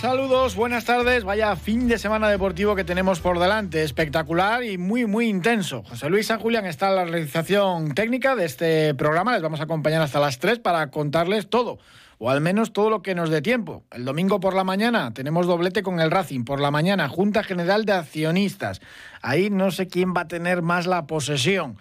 Saludos, 0.00 0.54
buenas 0.54 0.84
tardes. 0.84 1.24
Vaya 1.24 1.56
fin 1.56 1.88
de 1.88 1.98
semana 1.98 2.28
deportivo 2.28 2.76
que 2.76 2.84
tenemos 2.84 3.18
por 3.18 3.40
delante. 3.40 3.82
Espectacular 3.82 4.62
y 4.62 4.78
muy, 4.78 5.06
muy 5.06 5.26
intenso. 5.26 5.82
José 5.82 6.08
Luis 6.08 6.28
San 6.28 6.38
Julián 6.38 6.66
está 6.66 6.90
en 6.90 6.94
la 6.94 7.04
realización 7.04 7.94
técnica 7.94 8.36
de 8.36 8.44
este 8.44 8.94
programa. 8.94 9.32
Les 9.32 9.42
vamos 9.42 9.58
a 9.58 9.64
acompañar 9.64 10.00
hasta 10.00 10.20
las 10.20 10.38
3 10.38 10.60
para 10.60 10.88
contarles 10.92 11.50
todo. 11.50 11.80
O 12.18 12.30
al 12.30 12.40
menos 12.40 12.72
todo 12.72 12.90
lo 12.90 13.02
que 13.02 13.16
nos 13.16 13.28
dé 13.28 13.42
tiempo. 13.42 13.82
El 13.90 14.04
domingo 14.04 14.38
por 14.38 14.54
la 14.54 14.62
mañana 14.62 15.12
tenemos 15.12 15.48
doblete 15.48 15.82
con 15.82 15.98
el 15.98 16.12
Racing. 16.12 16.44
Por 16.44 16.60
la 16.60 16.70
mañana, 16.70 17.08
Junta 17.08 17.42
General 17.42 17.84
de 17.84 17.94
Accionistas. 17.94 18.80
Ahí 19.20 19.50
no 19.50 19.72
sé 19.72 19.88
quién 19.88 20.14
va 20.16 20.20
a 20.20 20.28
tener 20.28 20.62
más 20.62 20.86
la 20.86 21.08
posesión 21.08 21.76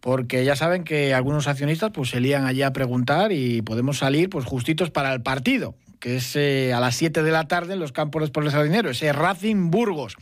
porque 0.00 0.46
ya 0.46 0.56
saben 0.56 0.82
que 0.82 1.12
algunos 1.12 1.46
accionistas 1.46 1.90
pues 1.90 2.08
se 2.08 2.20
lían 2.20 2.46
allí 2.46 2.62
a 2.62 2.72
preguntar 2.72 3.32
y 3.32 3.60
podemos 3.60 3.98
salir 3.98 4.30
pues 4.30 4.46
justitos 4.46 4.88
para 4.88 5.12
el 5.12 5.20
partido 5.20 5.74
que 6.00 6.16
es 6.16 6.34
eh, 6.34 6.72
a 6.72 6.80
las 6.80 6.96
7 6.96 7.22
de 7.22 7.30
la 7.30 7.46
tarde 7.46 7.74
en 7.74 7.78
los 7.78 7.92
campos 7.92 8.20
de 8.20 8.26
Sports 8.26 8.52
de 8.52 8.64
Dinero, 8.64 8.90
ese 8.90 9.12
Racing 9.12 9.70
Burgos. 9.70 10.16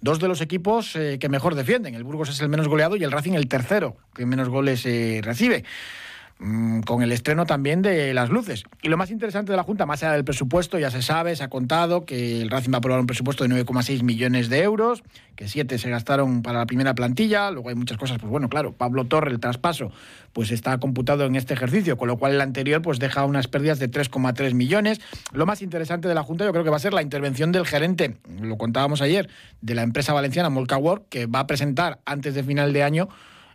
Dos 0.00 0.18
de 0.18 0.26
los 0.26 0.40
equipos 0.40 0.96
eh, 0.96 1.18
que 1.20 1.28
mejor 1.28 1.54
defienden. 1.54 1.94
El 1.94 2.02
Burgos 2.02 2.28
es 2.28 2.40
el 2.40 2.48
menos 2.48 2.66
goleado 2.66 2.96
y 2.96 3.04
el 3.04 3.12
Racing 3.12 3.34
el 3.34 3.46
tercero, 3.46 3.96
que 4.14 4.26
menos 4.26 4.48
goles 4.48 4.84
eh, 4.84 5.20
recibe. 5.22 5.64
Mm, 6.44 6.80
con 6.80 7.04
el 7.04 7.12
estreno 7.12 7.46
también 7.46 7.82
de 7.82 8.12
las 8.12 8.28
luces. 8.28 8.64
Y 8.82 8.88
lo 8.88 8.96
más 8.96 9.12
interesante 9.12 9.52
de 9.52 9.56
la 9.56 9.62
Junta, 9.62 9.86
más 9.86 10.02
allá 10.02 10.14
del 10.14 10.24
presupuesto, 10.24 10.76
ya 10.76 10.90
se 10.90 11.00
sabe, 11.00 11.36
se 11.36 11.44
ha 11.44 11.48
contado 11.48 12.04
que 12.04 12.42
el 12.42 12.50
Racing 12.50 12.72
va 12.72 12.76
a 12.76 12.78
aprobar 12.78 12.98
un 12.98 13.06
presupuesto 13.06 13.44
de 13.44 13.50
9,6 13.50 14.02
millones 14.02 14.48
de 14.48 14.60
euros, 14.62 15.04
que 15.36 15.46
7 15.46 15.78
se 15.78 15.88
gastaron 15.88 16.42
para 16.42 16.58
la 16.58 16.66
primera 16.66 16.96
plantilla, 16.96 17.52
luego 17.52 17.68
hay 17.68 17.76
muchas 17.76 17.96
cosas, 17.96 18.18
pues 18.18 18.28
bueno, 18.28 18.48
claro, 18.48 18.72
Pablo 18.72 19.04
Torre, 19.04 19.30
el 19.30 19.38
traspaso, 19.38 19.92
pues 20.32 20.50
está 20.50 20.78
computado 20.78 21.26
en 21.26 21.36
este 21.36 21.54
ejercicio, 21.54 21.96
con 21.96 22.08
lo 22.08 22.18
cual 22.18 22.32
el 22.32 22.40
anterior 22.40 22.82
pues 22.82 22.98
deja 22.98 23.24
unas 23.24 23.46
pérdidas 23.46 23.78
de 23.78 23.88
3,3 23.88 24.52
millones. 24.52 25.00
Lo 25.32 25.46
más 25.46 25.62
interesante 25.62 26.08
de 26.08 26.16
la 26.16 26.24
Junta 26.24 26.44
yo 26.44 26.50
creo 26.50 26.64
que 26.64 26.70
va 26.70 26.76
a 26.76 26.80
ser 26.80 26.92
la 26.92 27.02
intervención 27.02 27.52
del 27.52 27.66
gerente, 27.66 28.16
lo 28.40 28.58
contábamos 28.58 29.00
ayer, 29.00 29.28
de 29.60 29.76
la 29.76 29.82
empresa 29.82 30.12
valenciana 30.12 30.50
Molcawar, 30.50 31.02
que 31.08 31.26
va 31.26 31.38
a 31.38 31.46
presentar 31.46 32.00
antes 32.04 32.34
de 32.34 32.42
final 32.42 32.72
de 32.72 32.82
año 32.82 33.08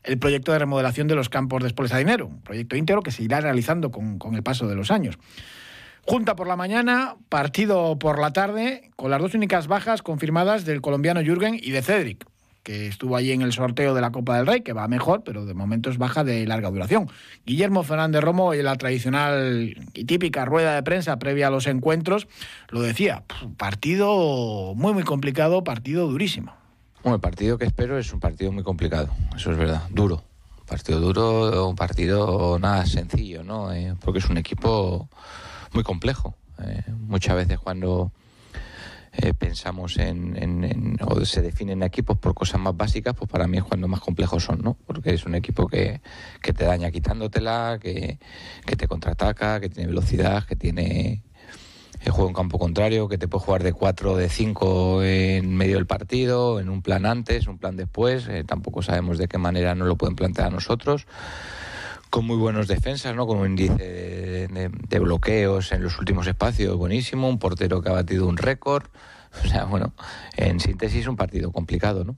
el 0.08 0.18
proyecto 0.18 0.54
de 0.54 0.60
remodelación 0.60 1.08
de 1.08 1.16
los 1.16 1.30
campos 1.30 1.62
de 1.62 1.68
Espoles 1.68 1.96
Dinero, 1.96 2.28
un 2.28 2.42
proyecto 2.42 2.76
íntegro 2.76 3.02
que 3.02 3.12
se 3.12 3.24
irá 3.24 3.42
realizando 3.42 3.92
con, 3.92 4.18
con 4.18 4.36
el 4.36 4.44
paso 4.44 4.68
de 4.68 4.76
los 4.76 4.90
años. 4.90 5.18
Junta 6.06 6.38
por 6.38 6.48
la 6.48 6.56
mañana, 6.56 7.18
partido 7.28 8.00
por 8.00 8.20
la 8.20 8.32
tarde, 8.32 8.90
con 8.96 9.12
las 9.12 9.22
dos 9.22 9.34
únicas 9.34 9.68
bajas 9.68 10.02
confirmadas 10.02 10.64
del 10.64 10.82
colombiano 10.82 11.22
Jürgen 11.22 11.60
y 11.62 11.72
de 11.72 11.82
Cedric, 11.82 12.26
que 12.64 12.88
estuvo 12.88 13.18
allí 13.18 13.34
en 13.34 13.42
el 13.42 13.52
sorteo 13.52 13.94
de 13.94 14.00
la 14.00 14.12
Copa 14.12 14.38
del 14.38 14.48
Rey, 14.48 14.62
que 14.62 14.72
va 14.72 14.88
mejor, 14.88 15.24
pero 15.26 15.46
de 15.46 15.54
momento 15.54 15.90
es 15.90 15.98
baja 15.98 16.24
de 16.24 16.46
larga 16.46 16.70
duración. 16.70 17.10
Guillermo 17.46 17.84
Fernández 17.84 18.22
Romo, 18.22 18.54
en 18.54 18.64
la 18.64 18.76
tradicional 18.76 19.76
y 19.94 20.06
típica 20.06 20.46
rueda 20.46 20.76
de 20.76 20.84
prensa 20.84 21.20
previa 21.20 21.48
a 21.48 21.50
los 21.50 21.68
encuentros, 21.68 22.28
lo 22.70 22.82
decía, 22.82 23.24
partido 23.58 24.74
muy, 24.76 24.94
muy 24.94 25.04
complicado, 25.04 25.66
partido 25.66 26.08
durísimo. 26.08 26.54
Bueno, 27.08 27.16
el 27.16 27.22
partido 27.22 27.58
que 27.58 27.64
espero 27.64 27.98
es 27.98 28.12
un 28.12 28.20
partido 28.20 28.52
muy 28.52 28.64
complicado, 28.64 29.08
eso 29.34 29.54
es 29.54 29.58
verdad, 29.58 29.84
duro. 29.90 30.26
Un 30.60 30.66
partido 30.66 31.00
duro, 31.00 31.70
un 31.70 31.76
partido 31.78 32.60
nada 32.60 32.86
sencillo, 32.86 33.46
¿no? 33.46 33.72
Eh, 33.72 33.96
porque 34.02 34.20
es 34.20 34.30
un 34.30 34.36
equipo 34.38 35.08
muy 35.72 35.84
complejo. 35.84 36.36
Eh, 36.62 36.84
muchas 36.92 37.38
veces 37.38 37.60
cuando 37.60 38.12
eh, 39.14 39.34
pensamos 39.34 39.96
en, 40.00 40.98
o 41.00 41.24
se 41.24 41.42
definen 41.42 41.82
equipos 41.82 42.18
por 42.18 42.34
cosas 42.34 42.60
más 42.60 42.76
básicas, 42.76 43.16
pues 43.16 43.32
para 43.32 43.48
mí 43.48 43.56
es 43.56 43.64
cuando 43.64 43.88
más 43.88 44.02
complejos 44.02 44.44
son, 44.44 44.62
¿no? 44.62 44.76
Porque 44.86 45.14
es 45.14 45.26
un 45.26 45.36
equipo 45.36 45.70
que, 45.70 46.02
que 46.42 46.52
te 46.52 46.66
daña 46.66 46.92
quitándotela, 46.92 47.80
que, 47.82 48.20
que 48.66 48.76
te 48.76 48.86
contraataca, 48.86 49.62
que 49.62 49.70
tiene 49.70 49.88
velocidad, 49.88 50.44
que 50.44 50.58
tiene 50.58 51.24
que 52.04 52.12
juega 52.12 52.30
en 52.30 52.36
campo 52.36 52.60
contrario, 52.60 53.08
que 53.08 53.18
te 53.18 53.28
puede 53.28 53.46
jugar 53.46 53.64
de 53.64 53.74
4 53.74 54.16
de 54.16 54.30
5 54.30 55.04
en 55.04 55.56
medio 55.56 55.76
del 55.76 55.86
partido, 55.86 56.60
en 56.60 56.70
un 56.70 56.82
plan 56.82 57.06
antes, 57.06 57.48
un 57.48 57.58
plan 57.58 57.76
después, 57.76 58.28
eh, 58.28 58.44
tampoco 58.44 58.82
sabemos 58.82 59.18
de 59.18 59.28
qué 59.28 59.38
manera 59.38 59.76
no 59.76 59.86
lo 59.86 59.96
pueden 59.96 60.16
plantear 60.16 60.48
a 60.48 60.52
nosotros, 60.52 61.08
con 62.10 62.26
muy 62.26 62.38
buenos 62.38 62.68
defensas, 62.68 63.16
¿no? 63.16 63.28
con 63.28 63.40
un 63.40 63.48
índice 63.48 64.48
de 64.48 65.00
bloqueos 65.00 65.72
en 65.72 65.84
los 65.84 66.00
últimos 66.00 66.28
espacios 66.28 66.78
buenísimo, 66.78 67.28
un 67.28 67.40
portero 67.40 67.82
que 67.82 67.90
ha 67.90 67.94
batido 67.94 68.28
un 68.28 68.38
récord, 68.38 68.86
o 69.44 69.48
sea, 69.48 69.66
bueno, 69.66 69.94
en 70.36 70.60
síntesis 70.60 71.08
un 71.08 71.16
partido 71.16 71.52
complicado, 71.52 72.04
¿no? 72.04 72.16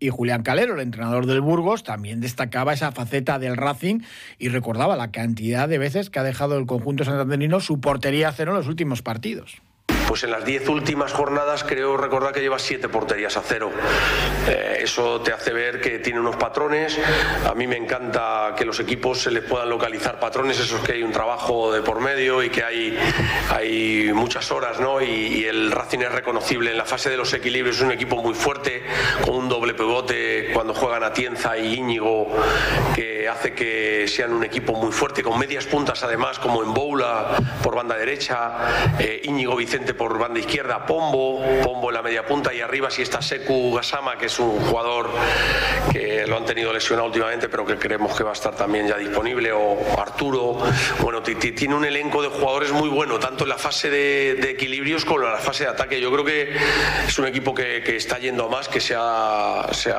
Y 0.00 0.08
Julián 0.08 0.42
Calero, 0.42 0.74
el 0.74 0.80
entrenador 0.80 1.26
del 1.26 1.40
Burgos, 1.40 1.84
también 1.84 2.20
destacaba 2.20 2.72
esa 2.72 2.90
faceta 2.90 3.38
del 3.38 3.56
Racing 3.56 4.00
y 4.38 4.48
recordaba 4.48 4.96
la 4.96 5.12
cantidad 5.12 5.68
de 5.68 5.78
veces 5.78 6.10
que 6.10 6.18
ha 6.18 6.24
dejado 6.24 6.58
el 6.58 6.66
conjunto 6.66 7.04
santanderino 7.04 7.60
su 7.60 7.80
portería 7.80 8.30
a 8.30 8.32
cero 8.32 8.52
en 8.52 8.58
los 8.58 8.66
últimos 8.66 9.02
partidos 9.02 9.62
pues 10.10 10.24
en 10.24 10.32
las 10.32 10.44
diez 10.44 10.68
últimas 10.68 11.12
jornadas 11.12 11.62
creo 11.62 11.96
recordar 11.96 12.32
que 12.32 12.40
lleva 12.40 12.58
siete 12.58 12.88
porterías 12.88 13.36
a 13.36 13.42
cero. 13.42 13.70
Eh, 14.48 14.78
eso 14.80 15.20
te 15.20 15.32
hace 15.32 15.52
ver 15.52 15.80
que 15.80 16.00
tiene 16.00 16.18
unos 16.18 16.34
patrones. 16.34 16.98
A 17.48 17.54
mí 17.54 17.68
me 17.68 17.76
encanta 17.76 18.56
que 18.58 18.64
los 18.64 18.80
equipos 18.80 19.20
se 19.22 19.30
les 19.30 19.44
puedan 19.44 19.70
localizar 19.70 20.18
patrones, 20.18 20.58
esos 20.58 20.80
que 20.80 20.94
hay 20.94 21.04
un 21.04 21.12
trabajo 21.12 21.72
de 21.72 21.82
por 21.82 22.00
medio 22.00 22.42
y 22.42 22.50
que 22.50 22.64
hay, 22.64 22.98
hay 23.50 24.10
muchas 24.12 24.50
horas, 24.50 24.80
¿no? 24.80 25.00
Y, 25.00 25.44
el 25.44 25.70
Racing 25.70 26.00
es 26.00 26.10
reconocible 26.10 26.72
en 26.72 26.78
la 26.78 26.84
fase 26.84 27.08
de 27.08 27.16
los 27.16 27.32
equilibrios, 27.32 27.76
es 27.76 27.82
un 27.82 27.92
equipo 27.92 28.16
muy 28.16 28.34
fuerte, 28.34 28.82
con 29.24 29.36
un 29.36 29.48
doble 29.48 29.74
pivote 29.74 30.50
cuando 30.52 30.74
juegan 30.74 31.04
a 31.04 31.12
Tienza 31.12 31.56
y 31.56 31.74
Íñigo, 31.74 32.26
que 32.96 33.28
hace 33.28 33.52
que 33.52 34.06
sean 34.08 34.32
un 34.32 34.42
equipo 34.42 34.74
muy 34.74 34.90
fuerte, 34.90 35.22
con 35.22 35.38
medias 35.38 35.66
puntas 35.66 36.02
además, 36.02 36.40
como 36.40 36.64
en 36.64 36.74
Boula 36.74 37.36
por 37.62 37.76
banda 37.76 37.96
derecha, 37.96 38.96
eh, 38.98 39.20
Íñigo 39.24 39.54
Vicente 39.56 39.94
por 40.00 40.18
banda 40.18 40.40
izquierda, 40.40 40.86
Pombo, 40.86 41.44
Pombo 41.62 41.90
en 41.90 41.94
la 41.94 42.00
media 42.00 42.24
punta 42.24 42.54
y 42.54 42.62
arriba 42.62 42.90
si 42.90 43.02
está 43.02 43.20
Seku 43.20 43.74
Gasama, 43.74 44.16
que 44.16 44.26
es 44.26 44.38
un 44.38 44.58
jugador 44.60 45.10
que 45.92 46.26
lo 46.26 46.38
han 46.38 46.46
tenido 46.46 46.72
lesionado 46.72 47.08
últimamente, 47.08 47.50
pero 47.50 47.66
que 47.66 47.76
creemos 47.76 48.16
que 48.16 48.24
va 48.24 48.30
a 48.30 48.32
estar 48.32 48.54
también 48.54 48.88
ya 48.88 48.96
disponible, 48.96 49.52
o 49.52 49.76
Arturo. 50.00 50.56
Bueno, 51.02 51.22
tiene 51.22 51.74
un 51.74 51.84
elenco 51.84 52.22
de 52.22 52.28
jugadores 52.28 52.72
muy 52.72 52.88
bueno, 52.88 53.18
tanto 53.18 53.44
en 53.44 53.50
la 53.50 53.58
fase 53.58 53.90
de, 53.90 54.50
equilibrios 54.50 55.04
como 55.04 55.20
en 55.20 55.32
la 55.32 55.38
fase 55.38 55.64
de 55.64 55.70
ataque. 55.70 56.00
Yo 56.00 56.10
creo 56.10 56.24
que 56.24 56.56
es 57.06 57.18
un 57.18 57.26
equipo 57.26 57.54
que, 57.54 57.84
está 57.94 58.18
yendo 58.18 58.46
a 58.46 58.48
más, 58.48 58.68
que 58.68 58.80
se 58.80 58.94
ha, 58.96 59.68
se 59.72 59.92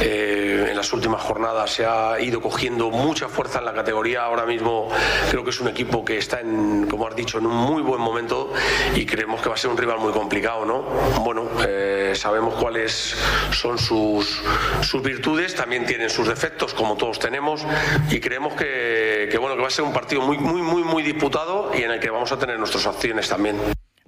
eh, 0.00 0.66
en 0.68 0.76
las 0.76 0.92
últimas 0.92 1.22
jornadas 1.22 1.70
se 1.70 1.86
ha 1.86 2.20
ido 2.20 2.40
cogiendo 2.40 2.90
mucha 2.90 3.28
fuerza 3.28 3.60
en 3.60 3.66
la 3.66 3.72
categoría. 3.72 4.24
Ahora 4.24 4.46
mismo 4.46 4.88
creo 5.30 5.44
que 5.44 5.50
es 5.50 5.60
un 5.60 5.68
equipo 5.68 6.04
que 6.04 6.18
está, 6.18 6.40
en, 6.40 6.88
como 6.88 7.06
has 7.06 7.14
dicho, 7.14 7.38
en 7.38 7.46
un 7.46 7.54
muy 7.54 7.82
buen 7.82 8.00
momento 8.00 8.52
y 8.94 9.06
creemos 9.06 9.40
que 9.40 9.48
va 9.48 9.54
a 9.54 9.58
ser 9.58 9.70
un 9.70 9.76
rival 9.76 9.98
muy 9.98 10.12
complicado, 10.12 10.64
¿no? 10.64 10.82
Bueno, 11.22 11.48
eh, 11.66 12.12
sabemos 12.14 12.54
cuáles 12.54 13.16
son 13.52 13.78
sus, 13.78 14.40
sus 14.82 15.02
virtudes, 15.02 15.54
también 15.54 15.86
tienen 15.86 16.10
sus 16.10 16.28
defectos, 16.28 16.74
como 16.74 16.96
todos 16.96 17.18
tenemos, 17.18 17.64
y 18.10 18.20
creemos 18.20 18.54
que, 18.54 19.28
que, 19.30 19.38
bueno, 19.38 19.56
que 19.56 19.62
va 19.62 19.68
a 19.68 19.70
ser 19.70 19.84
un 19.84 19.92
partido 19.92 20.22
muy, 20.22 20.38
muy, 20.38 20.62
muy, 20.62 20.82
muy 20.82 21.02
disputado 21.02 21.70
y 21.74 21.82
en 21.82 21.92
el 21.92 22.00
que 22.00 22.10
vamos 22.10 22.32
a 22.32 22.38
tener 22.38 22.58
nuestras 22.58 22.86
opciones 22.86 23.28
también. 23.28 23.56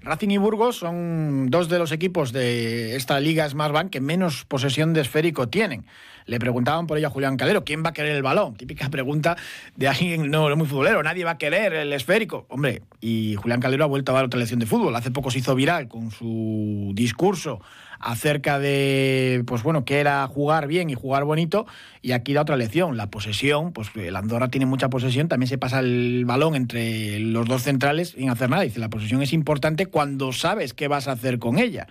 Racing 0.05 0.31
y 0.31 0.37
Burgos 0.37 0.77
son 0.77 1.49
dos 1.49 1.69
de 1.69 1.79
los 1.79 1.93
equipos 1.93 2.33
de 2.33 2.97
esta 2.97 3.21
Liga 3.21 3.49
Smartbank 3.49 3.91
que 3.91 4.01
menos 4.01 4.45
posesión 4.45 4.93
de 4.95 5.01
esférico 5.01 5.49
tienen. 5.49 5.87
Le 6.27 6.41
preguntaban 6.41 6.89
por 6.89 6.99
ello 6.99 7.07
a 7.07 7.11
Julián 7.11 7.37
Calero, 7.37 7.65
¿quién 7.65 7.85
va 7.85 7.91
a 7.91 7.93
querer 7.93 8.17
el 8.17 8.23
balón? 8.23 8.55
Típica 8.55 8.91
pregunta 8.91 9.37
de 9.77 9.89
alguien 9.89 10.31
no, 10.31 10.55
muy 10.57 10.67
futbolero, 10.67 11.03
nadie 11.05 11.25
va 11.25 11.33
a 11.33 11.39
querer 11.39 11.73
el 11.75 11.93
esférico. 11.93 12.47
Hombre, 12.49 12.83
y 13.01 13.37
Julián 13.37 13.61
Calero 13.61 13.85
ha 13.85 13.89
vuelto 13.89 14.11
a 14.13 14.17
dar 14.17 14.25
otra 14.25 14.41
lección 14.41 14.59
de 14.59 14.67
fútbol. 14.67 14.95
Hace 14.97 15.13
poco 15.13 15.31
se 15.31 15.39
hizo 15.39 15.55
viral 15.55 15.89
con 15.89 16.11
su 16.11 16.91
discurso 16.95 17.61
acerca 18.03 18.59
de, 18.59 19.45
pues 19.47 19.63
bueno, 19.63 19.85
que 19.85 20.01
era 20.01 20.27
jugar 20.27 20.67
bien 20.67 20.91
y 20.91 20.95
jugar 20.95 21.25
bonito. 21.25 21.67
Y 22.03 22.13
aquí 22.13 22.35
da 22.35 22.43
otra 22.43 22.57
lección, 22.57 22.97
la 22.97 23.11
posesión, 23.11 23.73
pues 23.73 23.89
el 23.95 24.17
Andorra 24.17 24.49
tiene 24.49 24.67
mucha 24.67 24.91
posesión, 24.91 25.29
también 25.29 25.49
se 25.49 25.57
pasa 25.57 25.81
el 25.81 26.25
balón 26.27 26.57
entre 26.57 27.21
los 27.21 27.47
dos 27.47 27.63
centrales 27.63 28.11
sin 28.11 28.29
hacer 28.29 28.51
nada. 28.51 28.63
Dice, 28.63 28.81
la 28.81 28.91
posesión 28.91 29.23
es 29.23 29.33
importante 29.33 29.87
cuando 29.87 30.33
sabes 30.33 30.75
qué 30.75 30.89
vas 30.89 31.09
a 31.09 31.13
hacer 31.13 31.39
con 31.39 31.59
ella. 31.59 31.87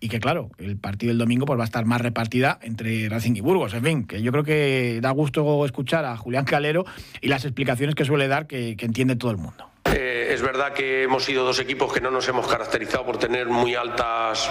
y 0.00 0.08
que 0.08 0.18
claro, 0.20 0.50
el 0.58 0.76
partido 0.76 1.10
del 1.10 1.18
domingo 1.18 1.46
pues 1.46 1.58
va 1.58 1.64
a 1.64 1.66
estar 1.66 1.84
más 1.84 2.00
repartida 2.00 2.58
entre 2.62 3.08
Racing 3.08 3.36
y 3.36 3.40
Burgos. 3.40 3.74
En 3.74 3.84
fin, 3.84 4.04
que 4.04 4.22
yo 4.22 4.32
creo 4.32 4.44
que 4.44 5.00
da 5.00 5.10
gusto 5.10 5.64
escuchar 5.64 6.04
a 6.04 6.16
Julián 6.16 6.44
Calero 6.44 6.84
y 7.20 7.28
las 7.28 7.44
explicaciones 7.44 7.94
que 7.94 8.04
suele 8.04 8.28
dar 8.28 8.46
que 8.46 8.76
entiende 8.80 9.16
todo 9.16 9.30
el 9.30 9.38
mundo. 9.38 9.71
Es 10.32 10.40
verdad 10.40 10.72
que 10.72 11.02
hemos 11.02 11.24
sido 11.24 11.44
dos 11.44 11.58
equipos 11.58 11.92
que 11.92 12.00
no 12.00 12.10
nos 12.10 12.26
hemos 12.26 12.46
caracterizado 12.46 13.04
por 13.04 13.18
tener 13.18 13.48
muy 13.48 13.74
altas 13.74 14.50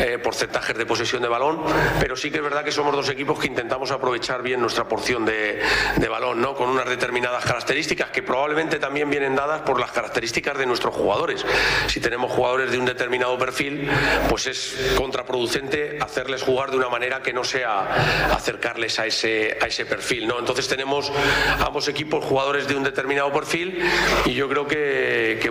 eh, 0.00 0.18
porcentajes 0.18 0.76
de 0.76 0.84
posesión 0.86 1.22
de 1.22 1.28
balón, 1.28 1.62
pero 2.00 2.16
sí 2.16 2.32
que 2.32 2.38
es 2.38 2.42
verdad 2.42 2.64
que 2.64 2.72
somos 2.72 2.92
dos 2.92 3.08
equipos 3.08 3.38
que 3.38 3.46
intentamos 3.46 3.92
aprovechar 3.92 4.42
bien 4.42 4.60
nuestra 4.60 4.88
porción 4.88 5.24
de, 5.24 5.62
balón, 6.10 6.40
¿no? 6.40 6.56
Con 6.56 6.68
unas 6.68 6.88
determinadas 6.88 7.44
características 7.44 8.10
que 8.10 8.24
probablemente 8.24 8.80
también 8.80 9.08
vienen 9.08 9.36
dadas 9.36 9.60
por 9.60 9.78
las 9.78 9.92
características 9.92 10.58
de 10.58 10.66
nuestros 10.66 10.92
jugadores. 10.92 11.46
Si 11.86 12.00
tenemos 12.00 12.32
jugadores 12.32 12.72
de 12.72 12.78
un 12.78 12.84
determinado 12.84 13.38
perfil, 13.38 13.88
pues 14.28 14.48
es 14.48 14.94
contraproducente 14.96 15.96
hacerles 16.00 16.42
jugar 16.42 16.72
de 16.72 16.76
una 16.78 16.88
manera 16.88 17.22
que 17.22 17.32
no 17.32 17.44
sea 17.44 18.32
acercarles 18.34 18.98
a 18.98 19.06
ese, 19.06 19.58
a 19.60 19.66
ese 19.68 19.86
perfil, 19.86 20.26
¿no? 20.26 20.40
Entonces 20.40 20.66
tenemos 20.66 21.12
ambos 21.60 21.86
equipos 21.86 22.24
jugadores 22.24 22.66
de 22.66 22.74
un 22.74 22.82
determinado 22.82 23.32
perfil 23.32 23.78
y 24.24 24.34
yo 24.34 24.48
creo 24.48 24.66
que, 24.66 25.03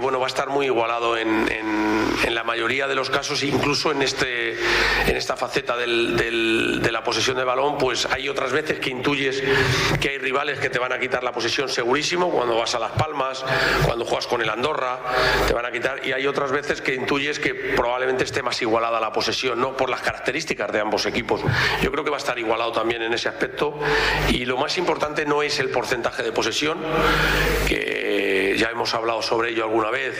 bueno, 0.03 0.19
va 0.19 0.25
a 0.25 0.27
estar 0.27 0.50
muy 0.50 0.65
igualado 0.65 1.17
en, 1.17 1.33
la 2.29 2.44
mayoría 2.44 2.88
de 2.88 2.95
los 2.95 3.09
casos, 3.09 3.44
incluso 3.44 3.91
en, 3.91 4.01
este, 4.01 4.53
en 5.07 5.15
esta 5.15 5.38
faceta 5.38 5.77
de 5.77 6.89
la 6.91 7.03
posesión 7.03 7.38
de 7.38 7.44
balón, 7.44 7.77
pues 7.77 8.05
hay 8.05 8.27
otras 8.27 8.51
veces 8.51 8.79
que 8.79 8.89
intuyes 8.89 9.41
que 10.01 10.09
hay 10.09 10.17
rivales 10.17 10.59
que 10.59 10.69
te 10.69 10.79
van 10.79 10.91
a 10.91 11.00
quitar 11.00 11.23
la 11.23 11.31
posesión 11.31 11.69
segurísimo, 11.69 12.31
cuando 12.31 12.57
vas 12.57 12.75
a 12.75 12.79
Las 12.79 12.91
Palmas, 12.91 13.45
cuando 13.85 14.03
juegas 14.05 14.27
con 14.27 14.41
el 14.41 14.50
Andorra, 14.50 15.00
te 15.47 15.53
van 15.53 15.65
a 15.65 15.71
quitar, 15.71 16.05
y 16.05 16.11
hay 16.11 16.27
otras 16.27 16.51
veces 16.51 16.81
que 16.81 16.95
intuyes 16.95 17.39
que 17.39 17.53
probablemente 17.53 18.23
esté 18.23 18.41
más 18.41 18.61
igualada 18.61 19.00
la 19.00 19.13
posesión, 19.13 19.59
no 19.59 19.77
por 19.77 19.89
las 19.89 20.01
características 20.01 20.71
de 20.71 20.79
ambos 20.79 21.05
equipos. 21.05 21.41
Yo 21.81 21.91
creo 21.91 22.03
que 22.03 22.09
va 22.09 22.17
a 22.17 22.19
estar 22.19 22.38
igualado 22.38 22.71
también 22.71 23.01
en 23.03 23.13
ese 23.13 23.29
aspecto, 23.29 23.79
y 24.29 24.45
lo 24.45 24.57
más 24.57 24.77
importante 24.77 25.25
no 25.25 25.44
es 25.44 25.59
el 25.59 25.69
porcentaje 25.69 26.23
de 26.23 26.31
posesión, 26.31 26.79
que 27.67 28.12
ya 28.63 28.69
hemos 28.69 28.94
hablado 28.94 29.21
sobre 29.21 29.50
ello 29.50 29.65
alguna 29.65 29.89
vez, 29.89 30.18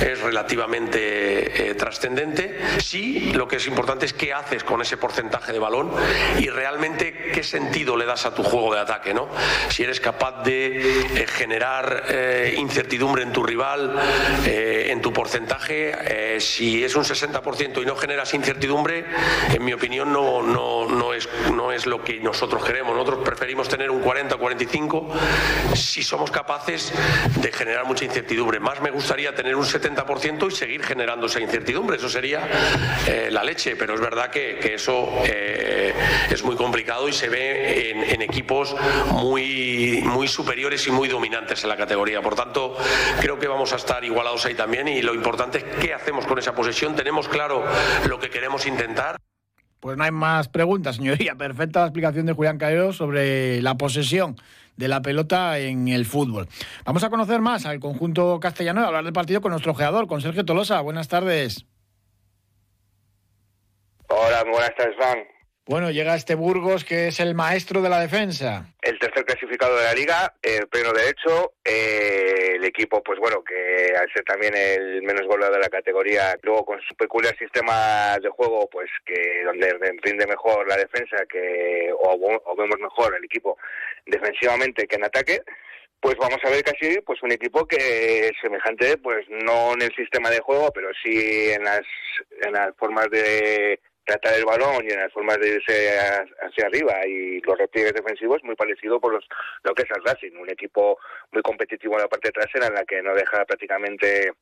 es 0.00 0.20
relativamente 0.20 1.70
eh, 1.70 1.74
trascendente. 1.76 2.58
Sí, 2.78 3.32
lo 3.32 3.46
que 3.46 3.56
es 3.56 3.68
importante 3.68 4.04
es 4.04 4.12
qué 4.12 4.32
haces 4.32 4.64
con 4.64 4.82
ese 4.82 4.96
porcentaje 4.96 5.52
de 5.52 5.60
balón 5.60 5.92
y 6.40 6.48
realmente 6.48 7.30
qué 7.32 7.44
sentido 7.44 7.96
le 7.96 8.04
das 8.04 8.26
a 8.26 8.34
tu 8.34 8.42
juego 8.42 8.74
de 8.74 8.80
ataque, 8.80 9.14
¿no? 9.14 9.28
Si 9.68 9.84
eres 9.84 10.00
capaz 10.00 10.42
de 10.42 10.80
eh, 10.80 11.26
generar 11.28 12.06
eh, 12.08 12.56
incertidumbre 12.58 13.22
en 13.22 13.32
tu 13.32 13.44
rival, 13.44 13.94
en 14.44 15.00
tu 15.00 15.12
porcentaje, 15.12 16.40
si 16.40 16.82
es 16.82 16.96
un 16.96 17.04
60% 17.04 17.80
y 17.80 17.86
no 17.86 17.94
generas 17.94 18.34
incertidumbre, 18.34 19.04
en 19.52 19.64
mi 19.64 19.72
opinión 19.72 20.12
no, 20.12 20.42
no, 20.42 20.88
no, 20.88 21.14
es, 21.14 21.28
no 21.52 21.70
es 21.70 21.86
lo 21.86 22.02
que 22.02 22.18
nosotros 22.18 22.64
queremos. 22.64 22.94
Nosotros 22.94 23.20
preferimos 23.24 23.68
tener 23.68 23.90
un 23.90 24.00
40 24.00 24.36
45 24.36 25.08
si 25.74 26.02
somos 26.02 26.30
capaces 26.30 26.92
de 27.40 27.52
generar 27.52 27.83
mucha 27.84 28.04
incertidumbre 28.04 28.60
más 28.60 28.80
me 28.80 28.90
gustaría 28.90 29.34
tener 29.34 29.56
un 29.56 29.64
70% 29.64 30.48
y 30.48 30.54
seguir 30.54 30.82
generando 30.82 31.26
esa 31.26 31.40
incertidumbre. 31.40 31.96
Eso 31.96 32.08
sería 32.08 32.48
eh, 33.06 33.28
la 33.30 33.44
leche, 33.44 33.76
pero 33.76 33.94
es 33.94 34.00
verdad 34.00 34.30
que, 34.30 34.74
eso 34.74 35.08
eh, 35.24 35.94
es 36.30 36.42
muy 36.44 36.56
complicado 36.56 37.08
y 37.08 37.12
se 37.12 37.28
ve 37.28 37.90
en, 37.90 38.22
equipos 38.22 38.74
muy, 39.12 40.02
muy 40.04 40.28
superiores 40.28 40.86
y 40.86 40.90
muy 40.90 41.08
dominantes 41.08 41.62
en 41.62 41.68
la 41.68 41.76
categoría. 41.76 42.22
Por 42.22 42.34
tanto, 42.34 42.76
creo 43.20 43.38
que 43.38 43.46
vamos 43.46 43.72
a 43.72 43.76
estar 43.76 44.02
igualados 44.04 44.46
ahí 44.46 44.54
también 44.54 44.88
y 44.88 45.02
lo 45.02 45.14
importante 45.14 45.58
es 45.58 45.64
qué 45.80 45.94
hacemos 45.94 46.26
con 46.26 46.38
esa 46.38 46.54
posesión. 46.54 46.96
Tenemos 46.96 47.28
claro 47.28 47.64
lo 48.08 48.18
que 48.18 48.30
queremos 48.30 48.66
intentar. 48.66 49.16
Pues 49.80 49.98
no 49.98 50.04
hay 50.04 50.10
más 50.10 50.48
preguntas, 50.48 50.96
señoría. 50.96 51.34
Perfecta 51.34 51.80
la 51.80 51.86
explicación 51.86 52.24
de 52.24 52.32
Julián 52.32 52.56
Caero 52.56 52.94
sobre 52.94 53.60
la 53.60 53.74
posesión 53.74 54.36
de 54.76 54.88
la 54.88 55.02
pelota 55.02 55.58
en 55.58 55.88
el 55.88 56.04
fútbol. 56.04 56.48
Vamos 56.84 57.04
a 57.04 57.10
conocer 57.10 57.40
más 57.40 57.66
al 57.66 57.80
conjunto 57.80 58.38
castellano 58.40 58.82
y 58.82 58.84
hablar 58.84 59.04
del 59.04 59.12
partido 59.12 59.40
con 59.40 59.50
nuestro 59.50 59.72
ojeador, 59.72 60.06
con 60.06 60.20
Sergio 60.20 60.44
Tolosa. 60.44 60.80
Buenas 60.80 61.08
tardes. 61.08 61.66
Hola, 64.08 64.44
buenas 64.44 64.74
tardes, 64.76 64.96
Juan. 64.96 65.34
Bueno, 65.66 65.90
llega 65.90 66.14
este 66.14 66.34
Burgos 66.34 66.84
que 66.84 67.08
es 67.08 67.20
el 67.20 67.34
maestro 67.34 67.80
de 67.80 67.88
la 67.88 67.98
defensa. 67.98 68.66
El 68.82 68.98
tercer 68.98 69.24
clasificado 69.24 69.78
de 69.78 69.84
la 69.84 69.94
liga, 69.94 70.34
el 70.42 70.68
pleno 70.68 70.92
derecho, 70.92 71.54
eh, 71.64 72.56
el 72.56 72.64
equipo, 72.64 73.02
pues 73.02 73.18
bueno, 73.18 73.42
que 73.42 73.94
al 73.96 74.06
ser 74.12 74.24
también 74.24 74.54
el 74.54 75.00
menos 75.02 75.26
goleado 75.26 75.54
de 75.54 75.60
la 75.60 75.70
categoría, 75.70 76.36
luego 76.42 76.66
con 76.66 76.80
su 76.82 76.94
peculiar 76.96 77.34
sistema 77.38 78.18
de 78.22 78.28
juego, 78.28 78.68
pues 78.70 78.90
que 79.06 79.42
donde 79.46 79.72
rinde 80.02 80.26
mejor 80.26 80.68
la 80.68 80.76
defensa 80.76 81.24
que 81.30 81.90
o, 81.98 82.54
vemos 82.58 82.78
mejor 82.78 83.16
el 83.16 83.24
equipo 83.24 83.56
defensivamente 84.06 84.86
que 84.86 84.96
en 84.96 85.04
ataque, 85.04 85.42
pues 86.00 86.16
vamos 86.16 86.38
a 86.44 86.50
ver 86.50 86.62
casi 86.62 87.00
pues 87.00 87.22
un 87.22 87.32
equipo 87.32 87.66
que 87.66 88.28
es 88.28 88.32
semejante, 88.40 88.98
pues 88.98 89.26
no 89.28 89.72
en 89.72 89.82
el 89.82 89.94
sistema 89.94 90.30
de 90.30 90.40
juego, 90.40 90.70
pero 90.72 90.90
sí 91.02 91.50
en 91.50 91.64
las 91.64 91.82
en 92.42 92.52
las 92.52 92.76
formas 92.76 93.08
de 93.10 93.80
tratar 94.04 94.34
el 94.34 94.44
balón 94.44 94.84
y 94.84 94.92
en 94.92 95.00
las 95.00 95.12
formas 95.12 95.38
de 95.38 95.54
irse 95.54 95.98
hacia 96.42 96.66
arriba 96.66 97.06
y 97.06 97.40
los 97.40 97.56
repliegues 97.56 97.94
defensivos 97.94 98.44
muy 98.44 98.54
parecido 98.54 99.00
por 99.00 99.14
los, 99.14 99.24
lo 99.62 99.74
que 99.74 99.82
es 99.82 99.88
el 99.96 100.04
Racing, 100.04 100.36
un 100.36 100.50
equipo 100.50 100.98
muy 101.32 101.42
competitivo 101.42 101.94
en 101.94 102.02
la 102.02 102.08
parte 102.08 102.30
trasera 102.30 102.66
en 102.66 102.74
la 102.74 102.84
que 102.84 103.02
no 103.02 103.14
deja 103.14 103.44
prácticamente 103.46 104.32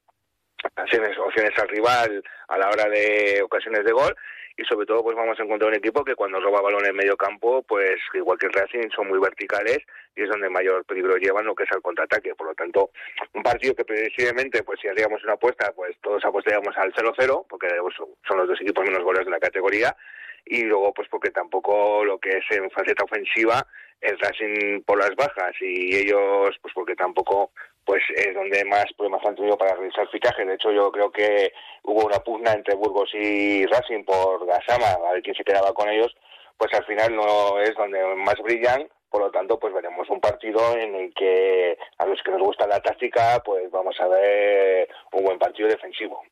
opciones, 0.76 1.16
opciones 1.18 1.56
al 1.58 1.68
rival 1.68 2.24
a 2.48 2.58
la 2.58 2.68
hora 2.70 2.88
de 2.88 3.40
ocasiones 3.42 3.84
de 3.84 3.92
gol 3.92 4.16
y 4.62 4.64
sobre 4.64 4.86
todo 4.86 5.02
pues 5.02 5.16
vamos 5.16 5.38
a 5.38 5.42
encontrar 5.42 5.70
un 5.70 5.76
equipo 5.76 6.04
que 6.04 6.14
cuando 6.14 6.40
roba 6.40 6.60
balón 6.60 6.86
en 6.86 6.94
medio 6.94 7.16
campo 7.16 7.62
pues 7.62 7.96
igual 8.14 8.38
que 8.38 8.46
el 8.46 8.52
Racing 8.52 8.90
son 8.94 9.08
muy 9.08 9.18
verticales 9.18 9.78
y 10.14 10.22
es 10.22 10.28
donde 10.28 10.48
mayor 10.48 10.84
peligro 10.84 11.16
llevan 11.16 11.46
lo 11.46 11.54
que 11.54 11.64
es 11.64 11.70
el 11.74 11.82
contraataque. 11.82 12.34
Por 12.34 12.46
lo 12.46 12.54
tanto 12.54 12.90
un 13.34 13.42
partido 13.42 13.74
que 13.74 13.84
previsiblemente 13.84 14.62
pues 14.62 14.78
si 14.80 14.88
haríamos 14.88 15.22
una 15.24 15.34
apuesta 15.34 15.72
pues 15.74 15.96
todos 16.00 16.24
apostaríamos 16.24 16.76
al 16.76 16.92
0-0 16.92 17.46
porque 17.48 17.68
son 17.96 18.38
los 18.38 18.48
dos 18.48 18.60
equipos 18.60 18.84
menos 18.84 19.02
goles 19.02 19.24
de 19.24 19.30
la 19.30 19.40
categoría 19.40 19.96
y 20.44 20.62
luego 20.62 20.92
pues 20.94 21.08
porque 21.08 21.30
tampoco 21.30 22.04
lo 22.04 22.18
que 22.18 22.30
es 22.38 22.44
en 22.50 22.70
faceta 22.70 23.04
ofensiva 23.04 23.66
el 24.00 24.18
Racing 24.18 24.82
por 24.82 24.98
las 24.98 25.14
bajas 25.16 25.54
y 25.60 25.96
ellos 25.96 26.56
pues 26.60 26.74
porque 26.74 26.94
tampoco 26.94 27.52
pues 27.84 28.02
es 28.14 28.34
donde 28.34 28.64
más 28.64 28.86
problemas 28.96 29.24
han 29.26 29.34
tenido 29.34 29.56
para 29.58 29.74
realizar 29.74 30.08
fichaje. 30.08 30.44
De 30.44 30.54
hecho, 30.54 30.70
yo 30.72 30.90
creo 30.92 31.10
que 31.10 31.52
hubo 31.82 32.06
una 32.06 32.18
pugna 32.20 32.52
entre 32.52 32.74
Burgos 32.74 33.10
y 33.14 33.66
Racing 33.66 34.04
por 34.04 34.46
Gasama, 34.46 34.92
a 35.08 35.12
ver 35.12 35.22
quién 35.22 35.34
se 35.34 35.44
quedaba 35.44 35.72
con 35.74 35.88
ellos, 35.88 36.14
pues 36.56 36.72
al 36.74 36.84
final 36.84 37.14
no 37.14 37.58
es 37.60 37.74
donde 37.74 38.02
más 38.16 38.36
brillan. 38.42 38.88
Por 39.10 39.20
lo 39.20 39.30
tanto, 39.30 39.58
pues 39.58 39.74
veremos 39.74 40.08
un 40.08 40.20
partido 40.20 40.74
en 40.74 40.94
el 40.94 41.12
que 41.12 41.76
a 41.98 42.06
los 42.06 42.22
que 42.22 42.30
nos 42.30 42.40
gusta 42.40 42.66
la 42.66 42.80
táctica, 42.80 43.42
pues 43.44 43.70
vamos 43.70 43.94
a 44.00 44.08
ver 44.08 44.88
un 45.12 45.24
buen 45.24 45.38
partido 45.38 45.68
defensivo. 45.68 46.22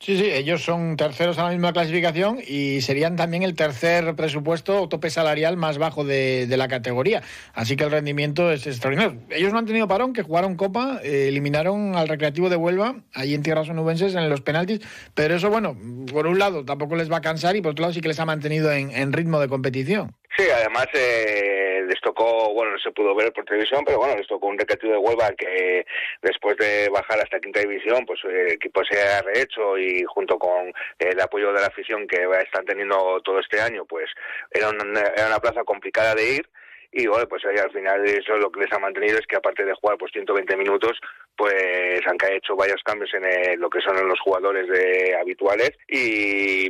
Sí, 0.00 0.16
sí, 0.16 0.26
ellos 0.30 0.62
son 0.62 0.96
terceros 0.96 1.38
a 1.38 1.42
la 1.42 1.50
misma 1.50 1.72
clasificación 1.72 2.38
y 2.46 2.82
serían 2.82 3.16
también 3.16 3.42
el 3.42 3.56
tercer 3.56 4.14
presupuesto 4.14 4.82
o 4.82 4.88
tope 4.88 5.10
salarial 5.10 5.56
más 5.56 5.76
bajo 5.78 6.04
de, 6.04 6.46
la 6.56 6.68
categoría. 6.68 7.22
Así 7.52 7.74
que 7.74 7.82
el 7.82 7.90
rendimiento 7.90 8.52
es 8.52 8.64
extraordinario. 8.68 9.20
Ellos 9.30 9.52
no 9.52 9.58
han 9.58 9.66
tenido 9.66 9.88
parón, 9.88 10.12
que 10.12 10.22
jugaron 10.22 10.54
Copa, 10.54 11.00
eh, 11.02 11.26
eliminaron 11.26 11.96
al 11.96 12.06
Recreativo 12.06 12.48
de 12.48 12.54
Huelva, 12.54 13.02
ahí 13.12 13.34
en 13.34 13.42
tierras 13.42 13.68
onubenses, 13.70 14.14
en 14.14 14.28
los 14.30 14.40
penaltis. 14.40 14.80
Pero 15.14 15.34
eso, 15.34 15.50
bueno, 15.50 15.76
por 16.12 16.28
un 16.28 16.38
lado 16.38 16.64
tampoco 16.64 16.94
les 16.94 17.10
va 17.10 17.16
a 17.16 17.20
cansar 17.20 17.56
y 17.56 17.60
por 17.60 17.72
otro 17.72 17.82
lado 17.82 17.92
sí 17.92 18.00
que 18.00 18.08
les 18.08 18.20
ha 18.20 18.24
mantenido 18.24 18.70
en, 18.70 19.12
ritmo 19.12 19.40
de 19.40 19.48
competición. 19.48 20.14
Sí, 20.36 20.48
además 20.50 20.86
eh, 20.92 21.82
les 21.88 22.00
tocó, 22.00 22.52
bueno, 22.54 22.72
no 22.72 22.78
se 22.78 22.92
pudo 22.92 23.14
ver 23.14 23.32
por 23.32 23.44
televisión, 23.44 23.82
pero 23.84 23.98
bueno, 23.98 24.14
les 24.16 24.26
tocó 24.26 24.46
un 24.46 24.58
recreativo 24.58 24.92
de 24.92 24.98
Huelva 24.98 25.32
que 25.32 25.84
después 26.22 26.56
de 26.58 26.88
bajar 26.90 27.18
hasta 27.18 27.40
quinta 27.40 27.60
división, 27.60 28.04
pues 28.06 28.20
el 28.24 28.52
equipo 28.52 28.82
se 28.84 29.00
ha 29.00 29.22
rehecho 29.22 29.76
y 29.78 30.04
junto 30.04 30.38
con 30.38 30.72
el 30.98 31.20
apoyo 31.20 31.52
de 31.52 31.60
la 31.60 31.66
afición 31.66 32.06
que 32.06 32.28
están 32.42 32.64
teniendo 32.66 33.20
todo 33.24 33.40
este 33.40 33.60
año, 33.60 33.84
pues 33.84 34.10
era 34.50 34.68
una, 34.68 35.00
era 35.16 35.26
una 35.26 35.40
plaza 35.40 35.64
complicada 35.64 36.14
de 36.14 36.34
ir 36.34 36.48
y 36.90 37.06
bueno, 37.06 37.28
pues 37.28 37.44
al 37.44 37.70
final 37.70 38.04
eso 38.06 38.36
lo 38.36 38.50
que 38.50 38.60
les 38.60 38.72
ha 38.72 38.78
mantenido 38.78 39.18
es 39.18 39.26
que 39.26 39.36
aparte 39.36 39.64
de 39.64 39.74
jugar 39.74 39.98
pues 39.98 40.10
120 40.12 40.56
minutos, 40.56 40.98
pues 41.36 42.00
han 42.06 42.16
hecho 42.32 42.56
varios 42.56 42.82
cambios 42.82 43.10
en 43.14 43.60
lo 43.60 43.68
que 43.68 43.80
son 43.80 44.08
los 44.08 44.18
jugadores 44.20 44.66
de, 44.68 45.14
habituales 45.20 45.72
y, 45.86 46.66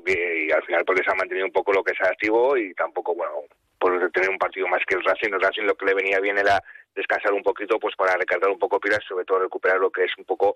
al 0.53 0.63
final 0.65 0.85
pues 0.85 1.01
les 1.01 1.09
ha 1.09 1.15
mantenido 1.15 1.47
un 1.47 1.53
poco 1.53 1.73
lo 1.73 1.85
que 1.85 1.93
es 1.93 2.01
activo 2.01 2.57
y 2.57 2.75
tampoco, 2.75 3.15
bueno, 3.15 3.33
por 3.79 4.11
tener 4.11 4.31
un 4.31 4.39
partido 4.39 4.67
más 4.69 4.85
que 4.87 4.95
el 4.95 5.05
Racing, 5.05 5.33
el 5.33 5.41
Racing 5.41 5.63
lo 5.63 5.75
que 5.75 5.87
le 5.87 5.95
venía 5.95 6.21
bien 6.21 6.39
era 6.39 6.63
descansar 6.95 7.33
un 7.33 7.43
poquito 7.43 7.79
pues 7.79 7.95
para 7.97 8.17
recargar 8.17 8.51
un 8.51 8.59
poco 8.59 8.81
pilas, 8.81 9.01
sobre 9.09 9.25
todo 9.25 9.41
recuperar 9.41 9.79
lo 9.79 9.91
que 9.91 10.05
es 10.05 10.13
un 10.19 10.25
poco 10.25 10.55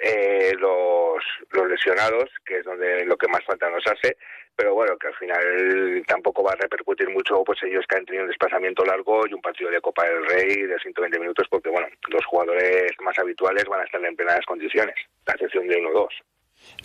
eh, 0.00 0.52
los, 0.58 1.22
los 1.50 1.68
lesionados, 1.68 2.30
que 2.44 2.58
es 2.58 2.64
donde 2.64 3.04
lo 3.04 3.16
que 3.16 3.28
más 3.28 3.44
falta 3.44 3.70
nos 3.70 3.86
hace, 3.86 4.16
pero 4.56 4.74
bueno, 4.74 4.96
que 4.98 5.08
al 5.08 5.14
final 5.14 6.04
tampoco 6.06 6.42
va 6.42 6.52
a 6.52 6.56
repercutir 6.56 7.08
mucho 7.10 7.42
pues 7.44 7.62
ellos 7.62 7.84
que 7.88 7.96
han 7.96 8.04
tenido 8.04 8.24
un 8.24 8.30
desplazamiento 8.30 8.84
largo 8.84 9.26
y 9.26 9.34
un 9.34 9.40
partido 9.40 9.70
de 9.70 9.80
Copa 9.80 10.04
del 10.04 10.26
Rey 10.26 10.62
de 10.62 10.78
120 10.78 11.18
minutos, 11.18 11.46
porque 11.48 11.70
bueno, 11.70 11.88
los 12.08 12.24
jugadores 12.26 12.92
más 13.00 13.18
habituales 13.18 13.64
van 13.64 13.80
a 13.80 13.84
estar 13.84 14.04
en 14.04 14.16
plenas 14.16 14.44
condiciones, 14.46 14.96
la 15.26 15.34
excepción 15.34 15.68
de 15.68 15.78
uno 15.78 15.90
o 15.90 15.92
dos. 15.92 16.14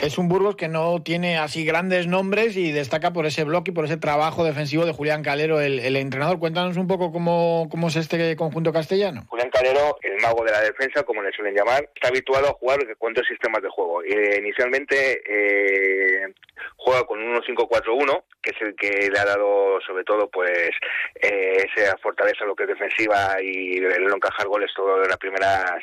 Es 0.01 0.17
un 0.17 0.29
Burgos 0.29 0.55
que 0.55 0.69
no 0.69 1.01
tiene 1.03 1.38
así 1.38 1.65
grandes 1.65 2.07
nombres 2.07 2.55
y 2.55 2.71
destaca 2.71 3.12
por 3.12 3.25
ese 3.25 3.43
bloque 3.43 3.71
y 3.71 3.74
por 3.74 3.83
ese 3.83 3.98
trabajo 3.98 4.45
defensivo 4.45 4.86
de 4.86 4.93
Julián 4.93 5.24
Calero, 5.24 5.59
el, 5.59 5.95
entrenador. 5.98 6.39
Cuéntanos 6.39 6.77
un 6.77 6.88
poco 6.88 7.12
cómo, 7.12 7.67
cómo, 7.69 7.89
es 7.89 7.98
este 7.98 8.36
conjunto 8.38 8.71
castellano. 8.71 9.25
Julián 9.27 9.50
Calero, 9.50 9.98
el 10.01 10.21
mago 10.21 10.45
de 10.45 10.51
la 10.51 10.62
defensa, 10.62 11.03
como 11.03 11.21
le 11.21 11.33
suelen 11.33 11.53
llamar, 11.53 11.89
está 11.93 12.07
habituado 12.07 12.48
a 12.48 12.53
jugar 12.53 12.79
cuántos 12.98 13.27
sistemas 13.27 13.62
de 13.62 13.69
juego. 13.69 14.01
Eh, 14.03 14.38
inicialmente 14.39 15.21
eh, 15.27 16.33
juega 16.77 17.03
con 17.03 17.21
un 17.21 17.36
1-5-4-1, 17.36 18.24
que 18.41 18.51
es 18.51 18.62
el 18.62 18.75
que 18.75 19.09
le 19.12 19.19
ha 19.19 19.25
dado 19.25 19.81
sobre 19.81 20.03
todo 20.05 20.29
pues 20.29 20.71
eh, 21.15 21.67
esa 21.75 21.98
fortaleza 21.98 22.45
lo 22.45 22.55
que 22.55 22.63
es 22.63 22.69
defensiva 22.69 23.36
y 23.41 23.77
el 23.77 24.05
no 24.05 24.15
encajar 24.15 24.48
goles 24.48 24.71
todo 24.75 25.03
en 25.03 25.09
las 25.09 25.17
primeras 25.17 25.81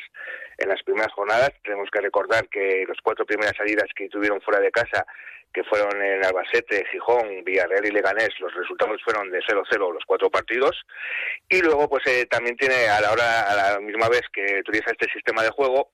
en 0.57 0.69
las 0.69 0.81
primeras 0.83 1.11
jornadas. 1.13 1.51
Tenemos 1.63 1.89
que 1.91 2.01
recordar 2.01 2.47
que 2.49 2.85
los 2.87 2.97
cuatro 3.03 3.25
primeras 3.25 3.55
salidas 3.55 3.87
que 3.95 4.09
tuvieron 4.09 4.41
fuera 4.41 4.59
de 4.59 4.71
casa, 4.71 5.05
que 5.53 5.63
fueron 5.63 6.01
en 6.01 6.23
Albacete, 6.23 6.85
Gijón, 6.91 7.43
Villarreal 7.43 7.85
y 7.85 7.91
Leganés, 7.91 8.29
los 8.39 8.53
resultados 8.53 9.01
fueron 9.03 9.31
de 9.31 9.39
0-0 9.39 9.93
los 9.93 10.05
cuatro 10.05 10.29
partidos. 10.29 10.85
Y 11.49 11.61
luego, 11.61 11.89
pues 11.89 12.05
eh, 12.07 12.25
también 12.25 12.55
tiene 12.57 12.87
a 12.87 13.01
la 13.01 13.11
hora, 13.11 13.41
a 13.51 13.55
la 13.73 13.79
misma 13.79 14.09
vez 14.09 14.23
que 14.31 14.59
utiliza 14.59 14.91
este 14.91 15.11
sistema 15.11 15.43
de 15.43 15.49
juego, 15.49 15.91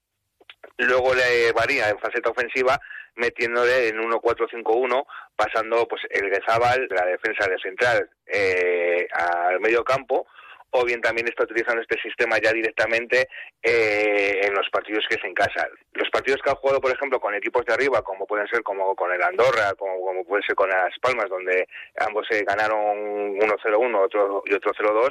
luego 0.77 1.13
le 1.13 1.51
varía 1.51 1.89
en 1.89 1.99
faceta 1.99 2.29
ofensiva 2.29 2.79
metiéndole 3.15 3.89
en 3.89 3.99
1-4-5-1, 3.99 5.05
pasando 5.35 5.87
pues 5.87 6.01
el 6.09 6.29
Guezábal, 6.29 6.87
la 6.89 7.05
defensa 7.05 7.47
de 7.47 7.59
central, 7.59 8.09
eh, 8.25 9.07
al 9.13 9.59
medio 9.59 9.83
campo, 9.83 10.27
o 10.75 10.83
bien 10.83 11.01
también 11.01 11.27
está 11.27 11.43
utilizando 11.43 11.81
este 11.81 11.99
sistema 12.01 12.37
ya 12.41 12.51
directamente 12.51 13.27
eh, 13.61 14.41
en 14.43 14.53
los 14.53 14.67
partidos 14.71 15.05
que 15.07 15.15
es 15.15 15.23
en 15.23 15.33
casa. 15.33 15.67
Los 15.93 16.09
partidos 16.09 16.41
que 16.41 16.49
ha 16.49 16.55
jugado, 16.55 16.81
por 16.81 16.91
ejemplo, 16.91 17.19
con 17.19 17.35
equipos 17.35 17.63
de 17.65 17.73
arriba, 17.73 18.01
como 18.01 18.25
pueden 18.25 18.47
ser 18.47 18.63
como 18.63 18.95
con 18.95 19.11
el 19.13 19.21
Andorra, 19.21 19.73
como, 19.77 20.01
como 20.01 20.25
puede 20.25 20.43
ser 20.43 20.55
con 20.55 20.69
las 20.69 20.97
Palmas, 20.99 21.29
donde 21.29 21.67
ambos 21.97 22.25
se 22.29 22.43
ganaron 22.43 23.35
1-0-1 23.37 23.99
otro, 24.03 24.43
y 24.45 24.53
otro 24.53 24.71
0-2, 24.73 25.09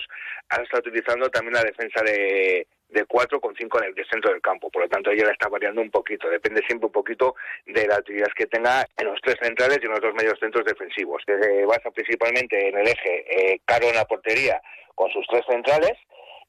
ha 0.51 0.63
estado 0.63 0.81
utilizando 0.81 1.29
también 1.31 1.55
la 1.55 1.63
defensa 1.63 2.03
de, 2.03 2.67
de 2.93 3.05
4 3.07 3.41
con 3.41 3.55
5 3.55 3.79
en 3.83 3.85
el 3.97 4.07
centro 4.07 4.31
del 4.33 4.41
campo. 4.41 4.71
Por 4.71 4.83
lo 4.83 4.89
tanto, 4.89 5.11
ella 5.11 5.27
la 5.27 5.33
está 5.33 5.49
variando 5.49 5.81
un 5.81 5.91
poquito. 5.91 6.29
Depende 6.29 6.63
siempre 6.67 6.87
un 6.87 6.93
poquito 6.93 7.35
de 7.67 7.87
la 7.87 7.97
actividad 7.97 8.29
que 8.37 8.47
tenga 8.47 8.87
en 8.97 9.07
los 9.07 9.21
tres 9.23 9.37
centrales 9.43 9.79
y 9.81 9.87
en 9.87 9.93
los 9.93 10.01
dos 10.01 10.15
medios 10.15 10.39
centros 10.39 10.65
defensivos. 10.65 11.23
Se 11.27 11.65
basa 11.65 11.91
principalmente 11.91 12.69
en 12.69 12.79
el 12.79 12.87
eje 12.87 13.25
eh, 13.55 13.61
caro 13.65 13.89
en 13.89 13.97
la 13.97 14.05
portería 14.05 14.61
con 14.95 15.11
sus 15.11 15.27
tres 15.27 15.45
centrales 15.49 15.99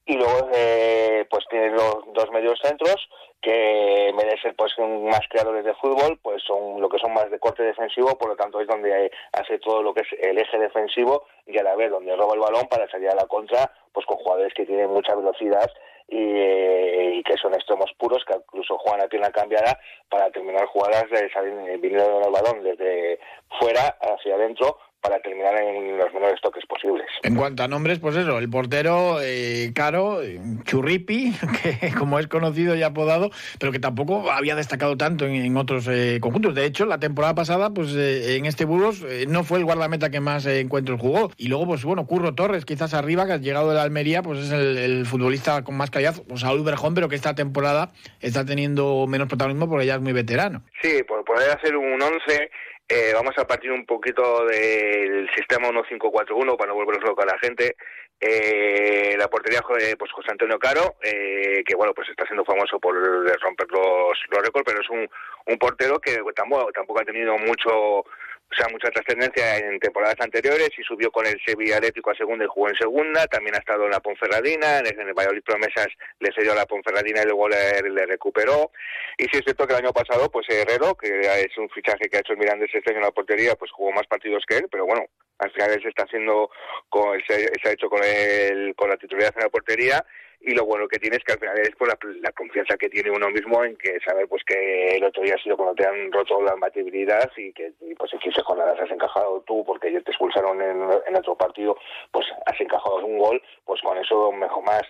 y 0.05 0.17
luego 0.17 0.49
eh, 0.53 1.25
pues 1.29 1.45
tiene 1.49 1.69
los 1.69 2.03
dos 2.13 2.29
medios 2.31 2.59
centros 2.61 3.09
que 3.41 4.09
en 4.09 4.17
vez 4.17 4.31
de 4.31 4.41
ser 4.41 4.55
pues 4.55 4.73
más 4.79 5.21
creadores 5.29 5.63
de 5.63 5.73
fútbol 5.75 6.19
pues 6.21 6.43
son 6.43 6.81
lo 6.81 6.89
que 6.89 6.99
son 6.99 7.13
más 7.13 7.31
de 7.31 7.39
corte 7.39 7.63
defensivo 7.63 8.17
por 8.17 8.29
lo 8.29 8.35
tanto 8.35 8.59
es 8.59 8.67
donde 8.67 9.09
hace 9.31 9.59
todo 9.59 9.81
lo 9.81 9.93
que 9.93 10.01
es 10.01 10.07
el 10.19 10.37
eje 10.37 10.59
defensivo 10.59 11.25
y 11.45 11.57
a 11.57 11.63
la 11.63 11.75
vez 11.75 11.89
donde 11.89 12.15
roba 12.15 12.33
el 12.33 12.41
balón 12.41 12.67
para 12.67 12.89
salir 12.89 13.09
a 13.09 13.15
la 13.15 13.27
contra 13.27 13.71
pues 13.93 14.05
con 14.05 14.17
jugadores 14.17 14.53
que 14.53 14.65
tienen 14.65 14.89
mucha 14.89 15.15
velocidad 15.15 15.71
y, 16.07 17.19
y 17.19 17.23
que 17.23 17.37
son 17.37 17.53
extremos 17.53 17.91
puros 17.97 18.23
que 18.25 18.35
incluso 18.35 18.77
juegan 18.77 19.01
a 19.01 19.07
pierna 19.07 19.31
cambiada 19.31 19.79
para 20.09 20.29
terminar 20.31 20.65
jugadas 20.67 21.09
de 21.09 21.29
salir 21.31 21.53
viniendo 21.79 22.21
el 22.25 22.31
balón 22.31 22.63
desde 22.63 23.19
fuera 23.59 23.97
hacia 24.01 24.35
adentro 24.35 24.77
para 25.03 25.19
terminar 25.19 25.53
en 25.61 25.97
los 25.97 26.13
menores 26.13 26.39
toques 26.41 26.65
posibles. 26.65 27.05
En 27.23 27.35
cuanto 27.35 27.61
a 27.61 27.67
nombres, 27.67 27.99
pues 27.99 28.15
eso, 28.15 28.39
el 28.39 28.49
portero 28.49 29.17
eh, 29.21 29.71
Caro, 29.75 30.21
Churripi, 30.63 31.33
que 31.61 31.93
como 31.93 32.19
es 32.19 32.27
conocido 32.27 32.73
y 32.73 32.83
apodado, 32.83 33.29
pero 33.59 33.73
que 33.73 33.79
tampoco 33.79 34.31
había 34.31 34.55
destacado 34.55 34.95
tanto 34.95 35.25
en, 35.25 35.57
otros 35.57 35.89
eh, 35.89 36.19
conjuntos. 36.21 36.55
De 36.55 36.65
hecho, 36.65 36.85
la 36.85 36.99
temporada 36.99 37.35
pasada, 37.35 37.71
pues 37.71 37.93
eh, 37.95 38.37
en 38.37 38.45
este 38.45 38.63
Burgos 38.63 39.05
no 39.27 39.43
fue 39.43 39.59
el 39.59 39.65
guardameta 39.65 40.09
que 40.09 40.21
más 40.21 40.45
encuentros 40.45 41.01
jugó. 41.01 41.31
Y 41.37 41.49
luego, 41.49 41.67
pues 41.67 41.83
bueno, 41.83 42.07
Curro 42.07 42.33
Torres, 42.33 42.63
quizás 42.63 42.93
arriba, 42.93 43.25
que 43.25 43.33
ha 43.33 43.37
llegado 43.37 43.69
de 43.69 43.75
la 43.75 43.83
Almería, 43.83 44.23
pues 44.23 44.39
es 44.39 44.51
el, 44.51 45.05
futbolista 45.05 45.65
con 45.65 45.75
más 45.75 45.91
calidad, 45.91 46.15
o 46.29 46.37
Saúl 46.37 46.63
Berjón, 46.63 46.93
pero 46.93 47.09
que 47.09 47.15
esta 47.15 47.35
temporada 47.35 47.91
está 48.21 48.45
teniendo 48.45 49.05
menos 49.05 49.27
protagonismo 49.27 49.69
porque 49.69 49.85
ya 49.85 49.95
es 49.95 50.01
muy 50.01 50.13
veterano. 50.13 50.63
Sí, 50.81 51.03
por 51.03 51.25
poder 51.25 51.51
hacer 51.51 51.75
un 51.75 52.01
11 52.01 52.49
eh, 52.87 53.11
vamos 53.13 53.37
a 53.37 53.47
partir 53.47 53.71
un 53.71 53.85
poquito 53.85 54.45
del 54.45 55.29
sistema 55.35 55.71
1541 55.71 56.57
para 56.57 56.69
no 56.69 56.75
volvernos 56.75 57.03
loco 57.03 57.21
a 57.21 57.25
la 57.25 57.39
gente. 57.39 57.75
Eh, 58.19 59.15
la 59.17 59.27
portería, 59.27 59.61
pues 59.61 60.11
José 60.11 60.31
Antonio 60.31 60.57
Caro, 60.59 60.95
eh, 61.01 61.63
que 61.65 61.75
bueno, 61.75 61.93
pues 61.93 62.09
está 62.09 62.25
siendo 62.25 62.45
famoso 62.45 62.79
por 62.79 62.95
romper 62.95 63.67
los, 63.71 64.17
los 64.29 64.41
récords, 64.41 64.65
pero 64.65 64.81
es 64.81 64.89
un, 64.89 65.09
un 65.47 65.57
portero 65.57 65.99
que 65.99 66.19
tampoco, 66.35 66.71
tampoco 66.71 67.01
ha 67.01 67.05
tenido 67.05 67.37
mucho 67.37 68.05
o 68.53 68.55
sea, 68.55 68.67
mucha 68.69 68.89
trascendencia 68.91 69.57
en 69.57 69.79
temporadas 69.79 70.15
anteriores 70.19 70.69
y 70.77 70.83
subió 70.83 71.11
con 71.11 71.25
el 71.25 71.41
Sevilla 71.43 71.77
Atlético 71.77 72.11
a 72.11 72.15
segunda 72.15 72.45
y 72.45 72.47
jugó 72.47 72.69
en 72.69 72.75
segunda. 72.75 73.25
También 73.25 73.55
ha 73.55 73.59
estado 73.59 73.85
en 73.85 73.91
la 73.91 73.99
Ponferradina, 73.99 74.79
en 74.79 75.07
el 75.07 75.13
Valladolid 75.13 75.43
Promesas 75.43 75.87
le 76.19 76.31
cedió 76.33 76.51
a 76.51 76.55
la 76.55 76.65
Ponferradina 76.67 77.23
y 77.23 77.25
luego 77.25 77.49
le, 77.49 78.05
recuperó. 78.05 78.71
Y 79.17 79.23
sí 79.23 79.37
es 79.37 79.41
cierto 79.43 79.65
que 79.65 79.73
el 79.73 79.83
año 79.83 79.91
pasado, 79.91 80.29
pues 80.29 80.47
Herrero, 80.49 80.95
que 80.95 81.19
es 81.19 81.57
un 81.57 81.69
fichaje 81.69 82.09
que 82.09 82.17
ha 82.17 82.19
hecho 82.19 82.33
el 82.33 82.39
Mirandés 82.39 82.69
este 82.73 82.91
año 82.91 82.99
en 82.99 83.05
la 83.05 83.11
portería, 83.11 83.55
pues 83.55 83.71
jugó 83.71 83.91
más 83.91 84.05
partidos 84.05 84.43
que 84.47 84.57
él, 84.57 84.67
pero 84.71 84.85
bueno, 84.85 85.05
al 85.39 85.51
final 85.51 85.71
él 85.71 85.81
se 85.81 85.89
está 85.89 86.03
haciendo, 86.03 86.51
con, 86.89 87.19
se, 87.27 87.49
se 87.61 87.69
ha 87.69 87.71
hecho 87.71 87.89
con, 87.89 88.03
el, 88.03 88.75
con 88.75 88.89
la 88.89 88.97
titularidad 88.97 89.33
en 89.35 89.43
la 89.43 89.49
portería 89.49 90.05
y 90.43 90.53
lo 90.53 90.65
bueno 90.65 90.87
que 90.87 90.99
tiene 90.99 91.15
es 91.15 91.23
que 91.23 91.33
al 91.33 91.39
final 91.39 91.57
es 91.59 91.75
por 91.75 91.87
la, 91.87 92.31
confianza 92.33 92.77
que 92.77 92.89
tiene 92.89 93.09
uno 93.11 93.29
mismo 93.29 93.63
en 93.63 93.77
que 93.77 93.97
saber 94.01 94.27
pues 94.27 94.43
que 94.43 94.97
el 94.97 95.03
otro 95.05 95.23
día 95.23 95.35
ha 95.35 95.43
sido 95.43 95.55
cuando 95.55 95.75
te 95.75 95.87
han 95.87 96.11
roto 96.11 96.41
la 96.41 96.53
batibilidad 96.55 97.31
y 97.37 97.53
que 97.53 97.71
pues 97.97 98.11
en 98.11 98.19
15 98.19 98.41
jornadas 98.41 98.79
has 98.79 98.91
encajado 98.91 99.41
tú 99.47 99.63
porque 99.65 99.87
ellos 99.87 100.03
te 100.03 100.11
expulsaron 100.11 100.61
en, 100.61 101.15
otro 101.15 101.35
partido 101.37 101.77
pues 102.11 102.25
has 102.45 102.59
encajado 102.59 103.05
un 103.05 103.17
gol 103.17 103.41
pues 103.63 103.81
con 103.81 103.97
eso 103.97 104.31
mejor 104.33 104.63
más 104.65 104.83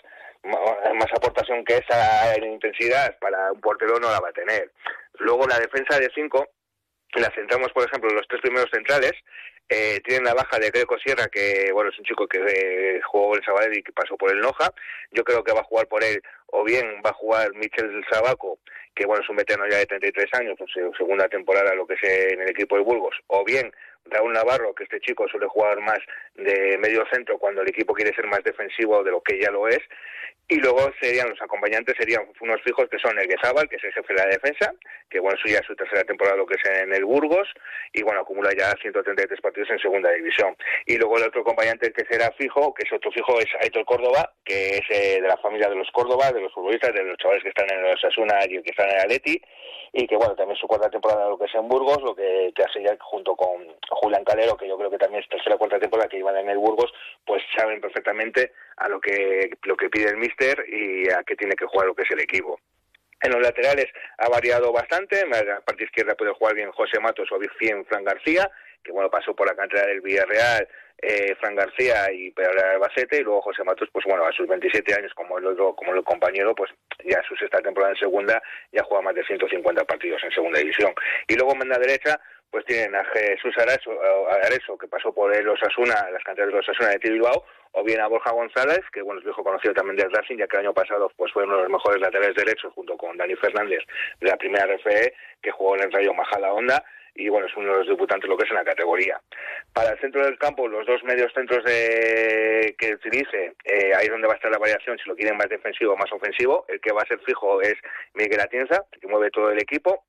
más 0.43 1.13
aportación 1.15 1.63
que 1.63 1.77
esa 1.77 2.33
en 2.36 2.53
intensidad 2.53 3.17
para 3.19 3.51
un 3.51 3.62
portero 3.62 4.00
no 4.00 4.10
la 4.10 4.19
va 4.19 4.29
a 4.29 4.33
tener 4.33 4.72
luego 5.19 5.45
la 5.48 5.60
defensa 5.60 6.00
de 6.00 6.10
5 6.15 6.48
la 7.19 7.29
centramos, 7.31 7.72
por 7.74 7.86
ejemplo, 7.86 8.10
en 8.10 8.15
los 8.15 8.27
tres 8.27 8.41
primeros 8.41 8.69
centrales. 8.72 9.13
Eh, 9.70 10.01
tienen 10.05 10.25
la 10.25 10.34
baja 10.34 10.60
de 10.60 10.70
Greco 10.70 10.98
Sierra, 11.00 11.27
que 11.27 11.72
bueno 11.74 11.89
es 11.89 11.98
un 11.98 12.05
chico 12.05 12.27
que 12.27 12.39
eh, 12.39 13.01
jugó 13.01 13.36
el 13.36 13.43
Sabadell 13.43 13.77
y 13.77 13.84
que 13.84 13.91
pasó 13.91 14.15
por 14.17 14.32
el 14.32 14.39
Noja. 14.39 14.72
Yo 15.12 15.24
creo 15.24 15.43
que 15.43 15.53
va 15.53 15.62
a 15.62 15.65
jugar 15.65 15.88
por 15.88 16.03
él, 16.03 16.22
o 16.48 16.63
bien 16.63 17.01
va 17.05 17.12
a 17.12 17.13
jugar 17.13 17.53
Michel 17.55 18.03
Sabaco, 18.12 18.60
que 18.93 19.05
bueno 19.05 19.24
es 19.24 19.29
un 19.29 19.38
veterano 19.38 19.67
ya 19.70 19.77
de 19.77 19.86
33 19.86 20.25
años, 20.34 20.55
pues 20.58 20.72
segunda 20.98 21.27
temporada 21.27 21.74
lo 21.75 21.88
que 21.88 21.98
sé 21.98 22.34
en 22.34 22.41
el 22.41 22.50
equipo 22.50 22.75
de 22.75 22.84
Burgos, 22.84 23.15
o 23.27 23.43
bien 23.43 23.72
Raúl 24.05 24.33
Navarro, 24.33 24.74
que 24.75 24.83
este 24.83 25.00
chico 25.00 25.27
suele 25.27 25.48
jugar 25.48 25.79
más 25.81 26.00
de 26.36 26.77
medio 26.77 27.05
centro 27.12 27.38
cuando 27.38 27.62
el 27.62 27.69
equipo 27.69 27.93
quiere 27.93 28.13
ser 28.13 28.27
más 28.27 28.43
defensivo 28.43 29.03
de 29.03 29.12
lo 29.12 29.22
que 29.22 29.39
ya 29.39 29.51
lo 29.51 29.67
es. 29.67 29.81
Y 30.50 30.60
luego 30.60 30.91
serían 31.00 31.29
los 31.29 31.41
acompañantes, 31.41 31.95
serían 31.98 32.27
unos 32.41 32.62
fijos 32.63 32.89
que 32.89 33.00
son 33.00 33.17
el 33.17 33.27
Guezábal, 33.27 33.69
que 33.69 33.77
es 33.77 33.83
el 33.86 33.93
jefe 33.93 34.13
de 34.13 34.19
la 34.19 34.27
defensa, 34.27 34.74
que 35.10 35.19
bueno, 35.19 35.38
su 35.41 35.48
ya 35.48 35.60
es 35.60 35.65
su 35.65 35.75
tercera 35.75 36.03
temporada 36.03 36.36
lo 36.36 36.45
que 36.45 36.55
es 36.55 36.81
en 36.81 36.93
el 36.93 37.05
Burgos, 37.05 37.48
y 37.93 38.03
bueno, 38.03 38.22
acumula 38.22 38.50
ya 38.55 38.74
133 38.81 39.39
partidos 39.39 39.69
en 39.69 39.79
segunda 39.79 40.12
división. 40.12 40.55
Y 40.86 40.98
luego 40.98 41.17
el 41.17 41.24
otro 41.24 41.41
acompañante 41.41 41.93
que 41.93 42.05
será 42.05 42.29
fijo, 42.33 42.74
que 42.74 42.86
es 42.86 42.91
otro 42.91 43.10
fijo, 43.12 43.39
es 43.39 43.48
Aitor 43.62 43.86
Córdoba, 43.86 44.33
que 44.43 44.77
es 44.77 44.83
eh, 44.89 45.22
de 45.22 45.27
la 45.27 45.38
familia 45.38 45.69
de 45.69 45.75
los 45.75 45.89
Córdoba, 45.91 46.31
de 46.33 46.41
los 46.41 46.53
futbolistas, 46.53 46.93
de 46.93 47.03
los 47.03 47.17
chavales 47.17 47.41
que 47.41 47.50
están 47.50 47.72
en 47.72 47.81
los 47.81 48.03
Asuna 48.03 48.39
y 48.45 48.62
que 48.62 48.72
están 48.72 48.89
en 48.89 48.95
el 48.98 49.01
Atleti, 49.01 49.41
y 49.93 50.07
que 50.07 50.17
bueno, 50.17 50.36
también 50.36 50.57
su 50.57 50.67
cuarta 50.67 50.89
temporada 50.89 51.29
lo 51.29 51.38
que 51.38 51.45
es 51.45 51.55
en 51.55 51.69
Burgos, 51.69 52.01
lo 52.01 52.13
que, 52.13 52.51
que 52.53 52.63
hace 52.63 52.83
ya 52.83 52.98
junto 53.00 53.36
con 53.36 53.65
Julián 53.95 54.23
Calero, 54.23 54.57
que 54.57 54.67
yo 54.67 54.77
creo 54.77 54.89
que 54.89 54.97
también 54.97 55.23
es 55.23 55.29
tercera 55.29 55.57
cuarta 55.57 55.79
temporada 55.79 56.09
que 56.09 56.17
iban 56.17 56.38
en 56.38 56.50
el 56.50 56.57
Burgos, 56.57 56.91
pues 57.25 57.43
saben 57.55 57.81
perfectamente 57.81 58.53
a 58.77 58.89
lo 58.89 59.00
que, 59.00 59.51
lo 59.63 59.75
que 59.75 59.89
pide 59.89 60.09
el 60.09 60.17
míster 60.17 60.65
y 60.67 61.09
a 61.09 61.23
qué 61.23 61.35
tiene 61.35 61.55
que 61.55 61.65
jugar 61.65 61.88
lo 61.88 61.95
que 61.95 62.03
es 62.03 62.12
el 62.12 62.19
equipo. 62.19 62.59
En 63.21 63.31
los 63.31 63.41
laterales 63.41 63.88
ha 64.17 64.27
variado 64.27 64.73
bastante, 64.73 65.21
en 65.21 65.29
la 65.29 65.62
parte 65.62 65.85
izquierda 65.85 66.15
puede 66.15 66.33
jugar 66.33 66.55
bien 66.55 66.71
José 66.71 67.00
Matos 67.00 67.31
o 67.31 67.39
bien 67.59 67.85
Fran 67.85 68.03
García, 68.03 68.51
que 68.83 68.91
bueno, 68.91 69.09
pasó 69.09 69.33
por 69.33 69.47
la 69.47 69.55
cantera 69.55 69.88
del 69.88 70.01
Villarreal, 70.01 70.67
eh, 71.01 71.35
Fran 71.39 71.55
García 71.55 72.12
y 72.12 72.31
Pedro 72.31 72.62
Albacete, 72.62 73.17
y 73.17 73.23
luego 73.23 73.41
José 73.41 73.63
Matos, 73.63 73.89
pues 73.91 74.05
bueno, 74.05 74.25
a 74.25 74.31
sus 74.33 74.47
27 74.47 74.93
años, 74.93 75.13
como 75.13 75.38
el 75.38 75.45
otro, 75.47 75.73
como 75.75 75.93
el 75.93 76.03
compañero, 76.03 76.53
pues 76.53 76.71
ya 77.05 77.21
su 77.27 77.35
sexta 77.35 77.62
temporada 77.62 77.93
en 77.93 78.00
segunda, 78.00 78.41
ya 78.71 78.83
juega 78.83 79.03
más 79.03 79.15
de 79.15 79.23
150 79.23 79.85
partidos 79.85 80.21
en 80.23 80.31
segunda 80.31 80.59
división. 80.59 80.93
Y 81.27 81.35
luego 81.35 81.53
en 81.62 81.69
la 81.69 81.77
derecha, 81.77 82.19
pues 82.53 82.65
tienen 82.65 82.93
a 82.95 83.03
Jesús 83.05 83.55
Areso, 83.57 84.77
que 84.77 84.88
pasó 84.88 85.12
por 85.12 85.36
el 85.36 85.50
Osasuna, 85.50 85.95
las 86.12 86.24
canteras 86.24 86.53
de 86.53 86.60
Osasuna 86.60 86.89
de 86.89 87.00
Bilbao, 87.00 87.43
o 87.72 87.83
bien 87.83 88.00
a 88.00 88.05
Borja 88.05 88.31
González, 88.31 88.81
que 88.93 89.01
bueno, 89.01 89.19
es 89.19 89.25
viejo 89.25 89.43
conocido 89.43 89.74
también 89.74 89.95
del 89.95 90.12
Racing, 90.12 90.38
ya 90.38 90.45
que 90.45 90.57
el 90.57 90.67
año 90.67 90.74
pasado 90.75 91.12
pues 91.17 91.33
fue 91.33 91.45
uno 91.45 91.55
de 91.55 91.63
los 91.63 91.72
mejores 91.72 92.00
laterales 92.00 92.36
derechos 92.36 92.72
junto 92.75 92.95
con 92.95 93.17
Dani 93.17 93.36
Fernández 93.38 93.79
de 94.22 94.29
la 94.29 94.38
primera 94.38 94.67
RFE, 94.67 95.15
que 95.41 95.50
jugó 95.50 95.75
en 95.77 95.86
el 95.86 95.91
Rayo 95.91 96.13
Majala 96.13 96.53
Honda, 96.53 96.86
y 97.15 97.27
bueno, 97.27 97.48
es 97.48 97.57
uno 97.57 97.72
de 97.72 97.77
los 97.79 97.88
debutantes 97.88 98.29
lo 98.29 98.38
que 98.38 98.43
es 98.43 98.51
en 98.51 98.57
la 98.57 98.63
categoría. 98.63 99.19
Para 99.74 99.89
el 99.89 100.00
centro 100.00 100.24
del 100.24 100.38
campo, 100.38 100.67
los 100.67 100.86
dos 100.86 101.03
medios 101.03 101.33
centros 101.33 101.63
de, 101.63 102.75
que 102.77 102.93
utilice, 102.93 103.55
eh, 103.63 103.95
ahí 103.95 104.05
es 104.05 104.12
donde 104.12 104.27
va 104.27 104.33
a 104.33 104.36
estar 104.36 104.51
la 104.51 104.60
variación, 104.60 105.00
si 105.00 105.10
lo 105.10 105.15
quieren 105.15 105.38
más 105.38 105.50
defensivo 105.50 105.93
o 105.93 105.98
más 105.98 106.12
ofensivo. 106.12 106.65
El 106.67 106.79
que 106.79 106.93
va 106.93 107.01
a 107.01 107.07
ser 107.07 107.19
fijo 107.22 107.62
es 107.62 107.74
Miguel 108.13 108.41
Atienza, 108.41 108.83
que 109.01 109.07
mueve 109.07 109.31
todo 109.31 109.50
el 109.50 109.60
equipo. 109.60 110.03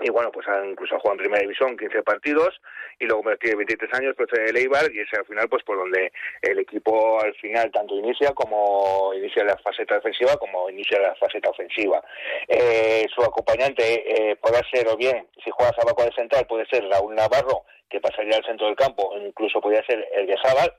Y 0.00 0.10
bueno, 0.10 0.30
pues 0.30 0.46
incluso 0.68 0.96
ha 0.96 1.00
jugado 1.00 1.14
en 1.14 1.24
primera 1.24 1.42
división 1.42 1.76
15 1.76 2.02
partidos 2.02 2.60
y 2.98 3.06
luego 3.06 3.22
tiene 3.38 3.56
23 3.56 3.94
años, 3.94 4.14
procede 4.14 4.52
de 4.52 4.60
Eibar 4.60 4.92
y 4.92 5.00
es 5.00 5.08
al 5.14 5.24
final 5.24 5.48
pues 5.48 5.62
por 5.64 5.78
donde 5.78 6.12
el 6.42 6.58
equipo 6.58 7.20
al 7.20 7.34
final 7.36 7.70
tanto 7.70 7.96
inicia 7.96 8.32
como 8.32 9.12
inicia 9.14 9.44
la 9.44 9.56
faceta 9.58 9.96
defensiva 9.96 10.36
como 10.36 10.68
inicia 10.68 11.00
la 11.00 11.14
faceta 11.14 11.50
ofensiva. 11.50 12.02
Eh, 12.48 13.06
su 13.14 13.22
acompañante 13.22 14.30
eh, 14.30 14.36
puede 14.36 14.60
ser 14.70 14.86
o 14.88 14.96
bien, 14.96 15.26
si 15.42 15.50
juega 15.50 15.72
Sabaco 15.72 16.04
de 16.04 16.12
central, 16.12 16.46
puede 16.46 16.66
ser 16.66 16.84
Raúl 16.88 17.14
Navarro, 17.14 17.64
que 17.88 18.00
pasaría 18.00 18.36
al 18.36 18.44
centro 18.44 18.66
del 18.66 18.76
campo, 18.76 19.14
incluso 19.16 19.60
podría 19.60 19.84
ser 19.86 20.06
el 20.14 20.26
de 20.26 20.36
Zabal, 20.42 20.74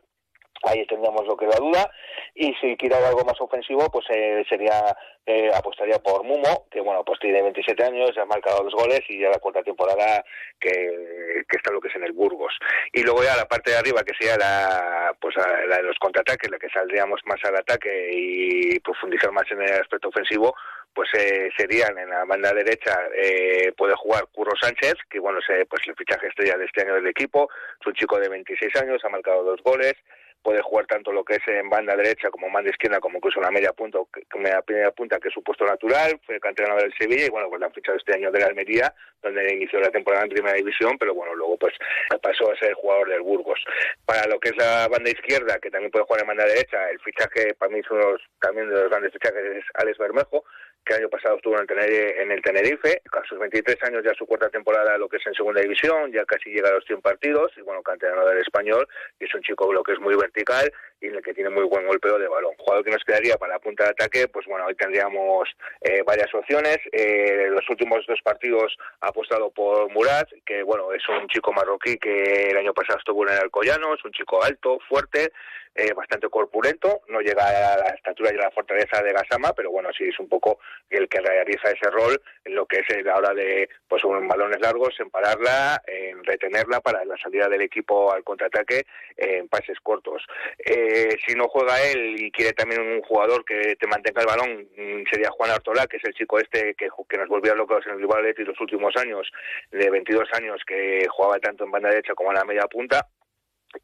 ahí 0.64 0.86
tendríamos 0.86 1.26
lo 1.26 1.38
que 1.38 1.46
es 1.46 1.54
la 1.54 1.66
duda. 1.66 1.92
Y 2.36 2.54
si 2.56 2.76
quiere 2.78 2.96
algo 2.96 3.24
más 3.26 3.40
ofensivo 3.40 3.90
pues 3.92 4.06
eh, 4.10 4.44
sería 4.50 4.96
eh, 5.26 5.52
apostaría 5.54 6.00
por 6.00 6.24
Mumo 6.24 6.68
que 6.72 6.82
bueno 6.82 7.04
pues 7.04 7.20
tiene 7.20 7.42
27 7.42 7.84
años 7.84 8.18
ha 8.18 8.26
marcado 8.26 8.64
dos 8.64 8.74
goles 8.74 9.02
y 9.10 9.20
ya 9.20 9.30
la 9.30 9.40
cuarta 9.40 9.62
temporada 9.64 10.24
que, 10.60 11.44
está 11.50 11.72
lo 11.72 11.82
que 11.82 11.90
es 11.90 11.96
en 11.96 12.04
el 12.04 12.14
Burgos. 12.14 12.54
Y 12.94 13.04
luego 13.04 13.24
ya 13.24 13.36
la 13.36 13.48
parte 13.48 13.72
de 13.72 13.78
arriba 13.78 14.04
que 14.04 14.14
sería 14.18 14.38
la 14.38 15.16
pues 15.20 15.36
la 15.36 15.78
de 15.78 15.84
los 15.84 15.98
contraataques 16.00 16.50
la 16.50 16.60
que 16.60 16.70
saldríamos 16.70 17.22
más 17.26 17.44
al 17.44 17.58
ataque 17.58 18.10
y 18.12 18.80
profundizar 18.80 19.32
más 19.32 19.50
en 19.52 19.62
el 19.62 19.74
aspecto 19.74 20.10
ofensivo 20.10 20.54
pues 20.98 21.10
eh, 21.14 21.52
serían 21.56 21.96
en 22.00 22.10
la 22.10 22.26
banda 22.26 22.52
derecha 22.54 22.98
eh, 23.16 23.72
puede 23.78 23.94
jugar 23.96 24.26
Curro 24.32 24.54
Sánchez 24.60 24.96
que 25.08 25.20
bueno 25.20 25.40
se 25.46 25.66
pues 25.68 25.82
el 25.86 25.96
fichaje 25.96 26.28
estrella 26.28 26.58
de 26.58 26.66
este 26.66 26.82
año 26.82 26.96
del 26.96 27.08
equipo. 27.08 27.50
Es 27.80 27.86
un 27.86 27.94
chico 27.94 28.20
de 28.20 28.30
26 28.30 28.76
años 28.82 29.06
ha 29.06 29.10
marcado 29.10 29.44
dos 29.44 29.62
goles 29.62 29.94
puede 30.42 30.62
jugar 30.62 30.86
tanto 30.88 31.12
lo 31.12 31.24
que 31.24 31.36
es 31.36 31.48
en 31.48 31.70
banda 31.70 31.96
derecha 31.96 32.30
como 32.30 32.48
en 32.48 32.54
banda 32.54 32.70
izquierda, 32.70 33.00
como 33.00 33.18
incluso 33.18 33.40
en 33.40 33.46
la 33.46 33.52
media 33.52 33.74
punta, 33.74 34.00
que, 34.14 34.24
media, 34.40 34.92
punta, 34.92 35.20
que 35.20 35.28
es 35.28 35.34
su 35.34 35.44
puesto 35.44 35.66
natural, 35.66 36.20
fue 36.26 36.40
canterano 36.40 36.78
del 36.78 36.94
Sevilla 36.98 37.26
y 37.26 37.30
bueno, 37.30 37.50
pues 37.50 37.60
la 37.60 37.68
han 37.68 37.74
fichado 37.74 37.98
este 37.98 38.14
año 38.14 38.32
de 38.32 38.40
la 38.40 38.48
Almería, 38.48 38.94
donde 39.22 39.54
inició 39.54 39.80
la 39.80 39.90
temporada 39.90 40.24
en 40.24 40.32
primera 40.32 40.56
división, 40.56 40.98
pero 40.98 41.14
bueno, 41.14 41.36
luego 41.36 41.58
pues 41.58 41.74
pasó 42.22 42.52
a 42.52 42.58
ser 42.58 42.74
jugador 42.74 43.10
del 43.10 43.22
Burgos. 43.22 43.60
Para 44.06 44.26
lo 44.28 44.40
que 44.40 44.50
es 44.50 44.58
la 44.58 44.88
banda 44.88 45.10
izquierda, 45.10 45.60
que 45.60 45.70
también 45.70 45.92
puede 45.92 46.06
jugar 46.06 46.22
en 46.22 46.28
banda 46.28 46.46
derecha, 46.46 46.90
el 46.90 47.00
fichaje 47.00 47.54
para 47.56 47.72
mí 47.72 47.80
es 47.80 47.92
uno 47.92 48.16
también 48.40 48.70
de 48.70 48.76
los 48.76 48.90
grandes 48.90 49.14
fichajes 49.14 49.44
es 49.58 49.66
Alex 49.74 49.98
Bermejo, 49.98 50.44
que 50.88 50.94
el 50.94 51.02
año 51.02 51.10
pasado 51.10 51.36
estuvo 51.36 51.56
en 51.56 51.62
el, 51.62 51.68
Tenerife, 51.68 52.22
en 52.22 52.32
el 52.32 52.42
Tenerife, 52.42 53.02
a 53.12 53.24
sus 53.28 53.38
23 53.40 53.84
años 53.84 54.04
ya 54.06 54.14
su 54.14 54.26
cuarta 54.26 54.50
temporada 54.50 54.98
lo 54.98 55.10
que 55.10 55.18
es 55.18 55.28
en 55.28 55.34
segunda 55.34 55.62
división, 55.62 56.12
ya 56.12 56.26
casi 56.26 56.50
llega 56.50 56.70
a 56.70 56.74
los 56.74 56.86
100 56.86 57.02
partidos, 57.02 57.52
y 57.58 57.62
bueno, 57.62 57.82
canterano 57.84 58.26
del 58.26 58.40
español, 58.40 58.88
y 59.20 59.26
es 59.26 59.34
un 59.34 59.42
chico 59.42 59.72
lo 59.72 59.84
que 59.84 59.94
es 59.94 60.00
muy 60.00 60.16
vertical 60.16 60.72
y 61.00 61.08
en 61.08 61.16
el 61.16 61.22
que 61.22 61.34
tiene 61.34 61.50
muy 61.50 61.64
buen 61.64 61.86
golpeo 61.86 62.18
de 62.18 62.28
balón. 62.28 62.54
Jugador 62.58 62.84
que 62.84 62.92
nos 62.92 63.04
quedaría 63.04 63.38
para 63.38 63.54
la 63.54 63.60
punta 63.60 63.84
de 63.84 63.92
ataque, 63.92 64.28
pues 64.28 64.46
bueno, 64.48 64.66
hoy 64.66 64.76
tendríamos 64.76 65.50
eh, 65.82 66.02
varias 66.06 66.34
opciones. 66.34 66.78
Eh, 66.92 67.48
los 67.50 67.70
últimos 67.70 68.06
dos 68.08 68.20
partidos 68.24 68.76
ha 69.02 69.08
apostado 69.08 69.52
por 69.52 69.90
Murat, 69.92 70.30
que 70.46 70.64
bueno, 70.64 70.92
es 70.94 71.04
un 71.10 71.28
chico 71.28 71.54
marroquí 71.54 71.98
que 71.98 72.50
el 72.50 72.58
año 72.58 72.74
pasado 72.74 73.00
estuvo 73.00 73.26
en 73.28 73.34
el 73.34 73.40
Alcoyano, 73.40 73.94
es 73.94 74.04
un 74.04 74.12
chico 74.12 74.44
alto, 74.44 74.80
fuerte, 74.88 75.32
eh, 75.76 75.94
bastante 75.94 76.28
corpulento, 76.28 77.02
no 77.10 77.22
llega 77.22 77.46
a 77.46 77.78
la 77.78 77.90
estatura 77.90 78.32
y 78.34 78.38
a 78.38 78.46
la 78.46 78.52
fortaleza 78.52 79.04
de 79.04 79.14
Gasama, 79.14 79.54
pero 79.54 79.70
bueno, 79.70 79.90
sí 79.96 80.06
es 80.06 80.20
un 80.20 80.28
poco 80.28 80.58
el 80.90 81.08
que 81.08 81.20
realiza 81.20 81.70
ese 81.70 81.92
rol 81.92 82.20
en 82.46 82.56
lo 82.56 82.66
que 82.66 82.80
es 82.80 83.06
la 83.06 83.16
hora 83.16 83.34
de 83.36 83.70
pues 83.88 84.04
un 84.04 84.28
balones 84.28 84.60
largos, 84.60 85.00
en 85.00 85.12
pararla, 85.12 85.84
en 85.86 86.24
retenerla 86.24 86.82
para 86.82 87.06
la 87.06 87.16
salida 87.18 87.48
del 87.48 87.62
equipo 87.62 88.12
al 88.12 88.24
contraataque 88.24 88.88
en 89.16 89.48
pases 89.50 89.80
cortos. 89.84 90.26
Eh, 90.58 90.87
si 91.26 91.36
no 91.36 91.48
juega 91.48 91.82
él 91.84 92.16
y 92.20 92.32
quiere 92.32 92.54
también 92.54 92.82
un 92.82 93.02
jugador 93.02 93.44
que 93.46 93.76
te 93.76 93.88
mantenga 93.88 94.22
el 94.22 94.28
balón, 94.28 94.68
mm, 94.76 95.04
sería 95.10 95.30
Juan 95.32 95.52
Artola, 95.52 95.88
que 95.88 95.98
es 95.98 96.04
el 96.06 96.14
chico 96.14 96.40
este 96.40 96.76
que, 96.76 96.90
que 97.10 97.18
nos 97.18 97.28
volvió 97.28 97.56
locos 97.56 97.86
en 97.86 97.94
el 97.94 98.00
rival 98.00 98.34
y 98.38 98.44
los 98.44 98.60
últimos 98.60 98.96
años, 98.98 99.32
de 99.72 99.90
22 99.90 100.28
años, 100.34 100.62
que 100.66 101.08
jugaba 101.10 101.40
tanto 101.40 101.64
en 101.64 101.72
banda 101.72 101.90
derecha 101.90 102.14
como 102.14 102.32
en 102.32 102.38
la 102.38 102.46
media 102.46 102.68
punta. 102.68 103.08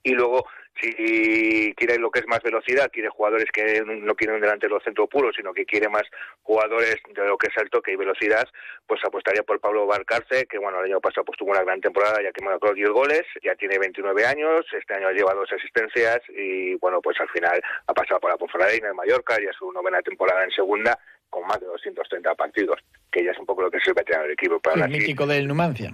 Y 0.01 0.13
luego 0.13 0.45
si 0.80 1.74
quiere 1.75 1.98
lo 1.98 2.10
que 2.10 2.20
es 2.20 2.27
más 2.27 2.42
velocidad, 2.42 2.89
quiere 2.92 3.10
jugadores 3.10 3.46
que 3.53 3.84
no 3.86 4.15
quieren 4.15 4.36
un 4.36 4.42
delantero 4.42 4.80
centro 4.82 5.08
puro, 5.08 5.32
sino 5.32 5.53
que 5.53 5.65
quiere 5.65 5.88
más 5.89 6.03
jugadores 6.42 6.98
de 7.13 7.25
lo 7.25 7.38
que 7.38 7.48
es 7.48 7.58
el 7.62 7.70
toque 7.70 7.94
y 7.94 7.96
velocidad, 7.96 8.48
pues 8.88 9.01
apostaría 9.06 9.44
por 9.44 9.60
Pablo 9.60 9.86
Barcarce, 9.86 10.46
que 10.46 10.58
bueno, 10.58 10.80
el 10.80 10.86
año 10.86 11.00
pasado 11.00 11.25
pues 11.25 11.38
tuvo 11.38 11.51
una 11.51 11.63
gran 11.63 11.80
temporada, 11.80 12.21
ya 12.21 12.32
que 12.32 12.43
marcó 12.43 12.74
10 12.74 12.89
goles, 12.89 13.24
ya 13.43 13.56
tiene 13.56 13.78
29 13.78 14.26
años, 14.26 14.65
este 14.78 14.93
año 14.95 15.12
lleva 15.12 15.34
dos 15.34 15.52
asistencias 15.52 16.21
y 16.30 16.76
bueno, 16.76 17.02
pues 17.02 17.19
al 17.19 17.30
final 17.30 17.62
ha 17.88 17.93
pasado 17.93 18.19
por 18.19 18.32
la 18.32 18.38
Ponferradina 18.38 18.89
en 18.89 18.95
Mallorca, 18.95 19.38
ya 19.39 19.54
su 19.54 19.71
novena 19.71 20.02
temporada 20.02 20.43
en 20.43 20.52
segunda, 20.52 20.97
con 21.30 21.47
más 21.47 21.60
de 21.60 21.67
230 21.67 22.36
partidos, 22.36 22.80
que 23.12 23.24
ya 23.24 23.32
es 23.32 23.39
un 23.39 23.45
poco 23.45 23.63
lo 23.63 23.71
que 23.71 23.78
es 23.78 23.88
el 23.88 23.93
veterano 23.93 24.24
del 24.24 24.34
equipo. 24.34 24.60
Para 24.60 24.86
el 24.86 24.91
mítico 24.91 25.26
del 25.26 25.47
Numancia. 25.47 25.91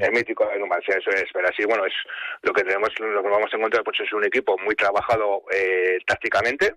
El 0.00 0.12
mítico 0.12 0.46
del 0.48 0.60
Numancia, 0.60 0.96
eso 0.96 1.10
es. 1.10 1.24
Pero 1.32 1.48
así, 1.48 1.64
bueno, 1.64 1.84
es 1.86 1.94
lo 2.42 2.52
que 2.52 2.62
tenemos, 2.62 2.90
lo 2.98 3.22
que 3.22 3.28
vamos 3.28 3.52
a 3.52 3.56
encontrar, 3.56 3.84
pues 3.84 4.00
es 4.00 4.12
un 4.12 4.24
equipo 4.24 4.56
muy 4.58 4.74
trabajado 4.74 5.42
eh, 5.52 5.98
tácticamente, 6.06 6.74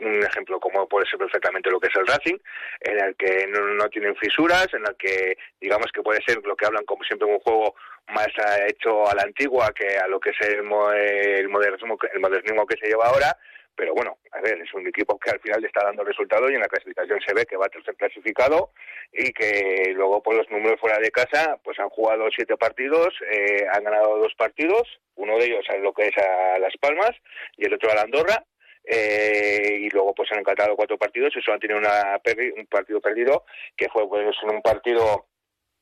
un 0.00 0.22
ejemplo 0.24 0.58
como 0.60 0.88
puede 0.88 1.06
ser 1.06 1.18
perfectamente 1.18 1.70
lo 1.70 1.80
que 1.80 1.88
es 1.88 1.96
el 1.96 2.06
Racing, 2.06 2.38
en 2.80 2.98
el 2.98 3.16
que 3.16 3.46
no, 3.48 3.88
tienen 3.88 4.16
fisuras, 4.16 4.68
en 4.72 4.86
el 4.86 4.96
que 4.96 5.36
digamos 5.60 5.90
que 5.92 6.02
puede 6.02 6.22
ser 6.26 6.38
lo 6.44 6.56
que 6.56 6.66
hablan 6.66 6.84
como 6.84 7.04
siempre 7.04 7.28
un 7.28 7.40
juego 7.40 7.74
más 8.08 8.28
hecho 8.66 9.08
a 9.08 9.14
la 9.14 9.22
antigua 9.22 9.72
que 9.74 9.98
a 9.98 10.08
lo 10.08 10.18
que 10.18 10.30
es 10.30 10.40
el, 10.40 10.58
el 10.58 11.48
modernismo, 11.48 11.98
el 12.12 12.20
modernismo 12.20 12.66
que 12.66 12.76
se 12.76 12.88
lleva 12.88 13.06
ahora, 13.06 13.36
pero 13.80 13.94
bueno, 13.94 14.18
a 14.32 14.42
ver, 14.42 14.60
es 14.60 14.74
un 14.74 14.86
equipo 14.86 15.18
que 15.18 15.30
al 15.30 15.40
final 15.40 15.58
le 15.62 15.68
está 15.68 15.82
dando 15.82 16.04
resultados 16.04 16.50
y 16.50 16.54
en 16.54 16.60
la 16.60 16.68
clasificación 16.68 17.18
se 17.26 17.32
ve 17.32 17.46
que 17.46 17.56
va 17.56 17.64
a 17.64 17.70
tercer 17.70 17.96
clasificado 17.96 18.72
y 19.10 19.32
que 19.32 19.94
luego 19.94 20.22
por 20.22 20.36
los 20.36 20.50
números 20.50 20.78
fuera 20.78 20.98
de 20.98 21.10
casa 21.10 21.58
pues 21.64 21.78
han 21.78 21.88
jugado 21.88 22.28
siete 22.36 22.58
partidos, 22.58 23.08
eh, 23.32 23.64
han 23.72 23.82
ganado 23.82 24.18
dos 24.18 24.34
partidos, 24.36 24.86
uno 25.14 25.38
de 25.38 25.46
ellos 25.46 25.64
es 25.74 25.80
lo 25.80 25.94
que 25.94 26.08
es 26.08 26.18
a 26.18 26.58
Las 26.58 26.76
Palmas 26.76 27.12
y 27.56 27.64
el 27.64 27.72
otro 27.72 27.90
a 27.90 27.94
la 27.94 28.02
Andorra, 28.02 28.44
eh, 28.84 29.78
y 29.80 29.88
luego 29.88 30.12
pues 30.14 30.30
han 30.32 30.40
encantado 30.40 30.76
cuatro 30.76 30.98
partidos 30.98 31.34
y 31.34 31.40
solo 31.40 31.54
han 31.54 31.60
tenido 31.60 31.78
una 31.78 32.20
un 32.58 32.66
partido 32.66 33.00
perdido 33.00 33.46
que 33.78 33.88
fue 33.88 34.06
pues 34.06 34.36
en 34.42 34.56
un 34.56 34.60
partido 34.60 35.29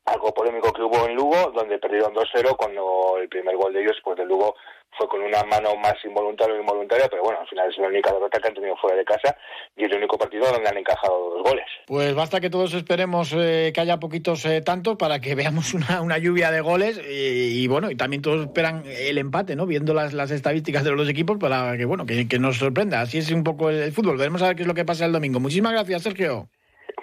algo 0.09 0.33
polémico 0.33 0.73
que 0.73 0.83
hubo 0.83 1.07
en 1.07 1.14
Lugo, 1.14 1.53
donde 1.55 1.79
perdieron 1.79 2.14
2-0 2.14 2.57
cuando 2.57 3.18
el 3.21 3.29
primer 3.29 3.57
gol 3.57 3.73
de 3.73 3.83
ellos, 3.83 3.97
pues 4.03 4.16
de 4.16 4.25
Lugo, 4.25 4.55
fue 4.97 5.07
con 5.09 5.21
una 5.21 5.42
mano 5.44 5.77
más 5.77 5.94
involuntaria 6.05 6.55
o 6.55 6.61
involuntaria, 6.61 7.09
pero 7.09 7.23
bueno, 7.23 7.40
al 7.40 7.47
final 7.47 7.71
es 7.71 7.79
la 7.79 7.88
única 7.88 8.12
derrota 8.12 8.40
que 8.40 8.49
han 8.49 8.55
tenido 8.55 8.77
fuera 8.77 8.97
de 8.97 9.05
casa 9.05 9.37
y 9.77 9.85
es 9.85 9.90
el 9.90 9.99
único 9.99 10.18
partido 10.18 10.51
donde 10.51 10.68
han 10.68 10.77
encajado 10.77 11.31
dos 11.31 11.42
goles. 11.42 11.66
Pues 11.87 12.14
basta 12.14 12.40
que 12.40 12.51
todos 12.51 12.75
esperemos 12.75 13.33
eh, 13.37 13.71
que 13.73 13.81
haya 13.81 13.99
poquitos 13.99 14.44
eh, 14.47 14.61
tantos 14.62 14.97
para 14.97 15.21
que 15.21 15.35
veamos 15.35 15.75
una, 15.75 16.01
una 16.01 16.18
lluvia 16.18 16.51
de 16.51 16.61
goles 16.61 17.01
y, 17.09 17.66
bueno, 17.68 17.90
y 17.90 17.97
también 17.97 18.23
todos 18.23 18.47
esperan 18.47 18.83
el 18.87 19.18
empate, 19.18 19.57
¿no? 19.57 19.66
Viendo 19.66 19.94
las, 19.94 20.12
las 20.14 20.31
estadísticas 20.31 20.85
de 20.85 20.90
los 20.90 21.01
dos 21.01 21.09
equipos 21.09 21.38
para 21.38 21.77
que, 21.77 21.85
bueno, 21.85 22.07
que, 22.07 22.27
que 22.27 22.38
nos 22.38 22.59
sorprenda. 22.59 23.01
Así 23.01 23.18
es 23.18 23.31
un 23.31 23.44
poco 23.44 23.71
el, 23.71 23.92
fútbol. 23.92 24.16
Veremos 24.16 24.42
a 24.42 24.49
ver 24.49 24.57
qué 24.57 24.62
es 24.62 24.68
lo 24.68 24.75
que 24.75 24.85
pasa 24.85 25.05
el 25.05 25.12
domingo. 25.12 25.38
Muchísimas 25.38 25.73
gracias, 25.73 26.03
Sergio. 26.03 26.49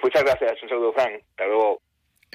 Muchas 0.03 0.23
gracias, 0.23 0.61
un 0.61 0.69
saludo, 0.69 0.93
Frank. 0.93 1.21
Hasta 1.31 1.45
luego. 1.45 1.84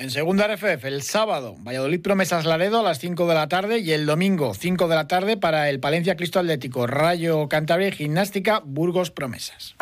En 0.01 0.11
segunda 0.11 0.47
RFF, 0.49 0.87
el 0.87 1.03
sábado, 1.03 1.57
Valladolid 1.59 2.01
Promesas 2.01 2.47
Laredo 2.47 2.81
a 2.81 2.83
las 2.83 2.99
5 3.01 3.27
de 3.27 3.35
la 3.35 3.49
tarde 3.49 3.81
y 3.81 3.93
el 3.93 4.07
domingo, 4.07 4.55
5 4.55 4.89
de 4.89 4.95
la 4.95 5.07
tarde, 5.07 5.37
para 5.37 5.69
el 5.69 5.79
Palencia 5.79 6.17
Cristo 6.17 6.39
Atlético, 6.39 6.87
Rayo 6.87 7.51
Cantabria 7.51 7.93
Gimnástica 7.93 8.63
Burgos 8.65 9.11
Promesas. 9.11 9.75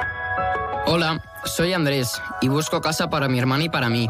Hola, 0.87 1.23
soy 1.45 1.73
Andrés 1.73 2.21
y 2.41 2.49
busco 2.49 2.81
casa 2.81 3.09
para 3.11 3.29
mi 3.29 3.39
hermana 3.39 3.63
y 3.63 3.69
para 3.69 3.89
mí. 3.89 4.09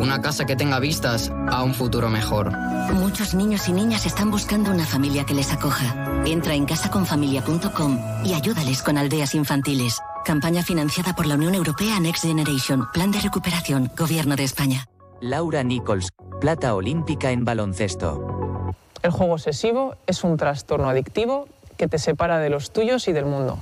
Una 0.00 0.20
casa 0.20 0.46
que 0.46 0.56
tenga 0.56 0.80
vistas 0.80 1.30
a 1.48 1.62
un 1.62 1.74
futuro 1.74 2.10
mejor. 2.10 2.50
Muchos 2.92 3.32
niños 3.32 3.68
y 3.68 3.72
niñas 3.72 4.06
están 4.06 4.32
buscando 4.32 4.72
una 4.72 4.84
familia 4.84 5.24
que 5.24 5.34
les 5.34 5.52
acoja. 5.52 6.24
Entra 6.26 6.54
en 6.54 6.66
casaconfamilia.com 6.66 8.24
y 8.24 8.34
ayúdales 8.34 8.82
con 8.82 8.98
aldeas 8.98 9.36
infantiles. 9.36 9.96
Campaña 10.24 10.64
financiada 10.64 11.14
por 11.14 11.26
la 11.26 11.36
Unión 11.36 11.54
Europea 11.54 12.00
Next 12.00 12.24
Generation, 12.24 12.88
Plan 12.92 13.12
de 13.12 13.20
Recuperación, 13.20 13.92
Gobierno 13.96 14.34
de 14.34 14.42
España. 14.42 14.89
Laura 15.20 15.62
Nichols, 15.62 16.10
plata 16.40 16.74
olímpica 16.74 17.30
en 17.30 17.44
baloncesto. 17.44 18.72
El 19.02 19.10
juego 19.10 19.34
obsesivo 19.34 19.94
es 20.06 20.24
un 20.24 20.36
trastorno 20.36 20.88
adictivo 20.88 21.46
que 21.76 21.88
te 21.88 21.98
separa 21.98 22.38
de 22.38 22.50
los 22.50 22.72
tuyos 22.72 23.08
y 23.08 23.12
del 23.12 23.26
mundo. 23.26 23.58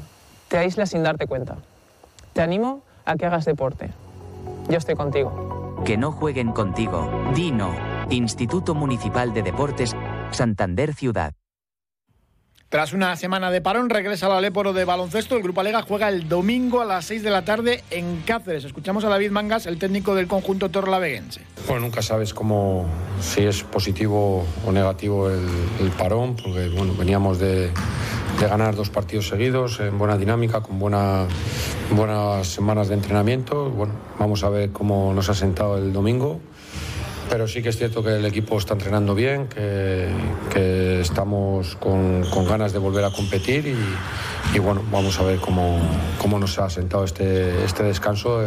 Te 0.48 0.58
aísla 0.58 0.86
sin 0.86 1.02
darte 1.02 1.26
cuenta. 1.26 1.56
Te 2.32 2.42
animo 2.42 2.82
a 3.04 3.16
que 3.16 3.26
hagas 3.26 3.44
deporte. 3.44 3.90
Yo 4.68 4.78
estoy 4.78 4.94
contigo. 4.94 5.76
Que 5.84 5.96
no 5.96 6.12
jueguen 6.12 6.52
contigo. 6.52 7.10
Dino, 7.34 7.70
Instituto 8.10 8.74
Municipal 8.74 9.32
de 9.32 9.42
Deportes, 9.42 9.94
Santander 10.30 10.94
Ciudad. 10.94 11.34
Tras 12.70 12.92
una 12.92 13.16
semana 13.16 13.50
de 13.50 13.62
parón, 13.62 13.88
regresa 13.88 14.26
al 14.26 14.32
Aléporo 14.32 14.74
de 14.74 14.84
baloncesto. 14.84 15.34
El 15.34 15.42
Grupo 15.42 15.62
Alega 15.62 15.80
juega 15.80 16.10
el 16.10 16.28
domingo 16.28 16.82
a 16.82 16.84
las 16.84 17.06
6 17.06 17.22
de 17.22 17.30
la 17.30 17.42
tarde 17.42 17.82
en 17.90 18.20
Cáceres. 18.26 18.62
Escuchamos 18.64 19.06
a 19.06 19.08
David 19.08 19.30
Mangas, 19.30 19.64
el 19.64 19.78
técnico 19.78 20.14
del 20.14 20.26
conjunto 20.26 20.68
torlaveguense. 20.68 21.40
Bueno, 21.66 21.86
nunca 21.86 22.02
sabes 22.02 22.34
cómo, 22.34 22.84
si 23.22 23.40
es 23.40 23.62
positivo 23.62 24.44
o 24.66 24.70
negativo 24.70 25.30
el, 25.30 25.90
parón, 25.96 26.36
porque 26.36 26.68
bueno, 26.68 26.92
veníamos 26.92 27.38
de, 27.38 27.70
ganar 28.38 28.76
dos 28.76 28.90
partidos 28.90 29.28
seguidos 29.28 29.80
en 29.80 29.96
buena 29.96 30.18
dinámica, 30.18 30.60
con 30.60 30.78
buena, 30.78 31.24
buenas 31.92 32.48
semanas 32.48 32.88
de 32.88 32.94
entrenamiento. 32.96 33.70
Bueno, 33.70 33.94
vamos 34.18 34.44
a 34.44 34.50
ver 34.50 34.72
cómo 34.72 35.14
nos 35.14 35.30
ha 35.30 35.34
sentado 35.34 35.78
el 35.78 35.94
domingo 35.94 36.38
pero 37.28 37.46
sí 37.46 37.62
que 37.62 37.68
es 37.68 37.76
cierto 37.76 38.02
que 38.02 38.16
el 38.16 38.24
equipo 38.24 38.58
está 38.58 38.74
entrenando 38.74 39.14
bien, 39.14 39.48
que, 39.48 41.00
estamos 41.00 41.76
con, 41.76 42.22
ganas 42.46 42.72
de 42.72 42.78
volver 42.78 43.04
a 43.04 43.10
competir 43.10 43.74
y, 44.54 44.58
bueno, 44.58 44.82
vamos 44.90 45.18
a 45.20 45.22
ver 45.22 45.38
cómo, 45.38 45.78
cómo 46.20 46.38
nos 46.38 46.58
ha 46.58 46.68
sentado 46.70 47.04
este, 47.04 47.64
este 47.64 47.82
descanso. 47.82 48.40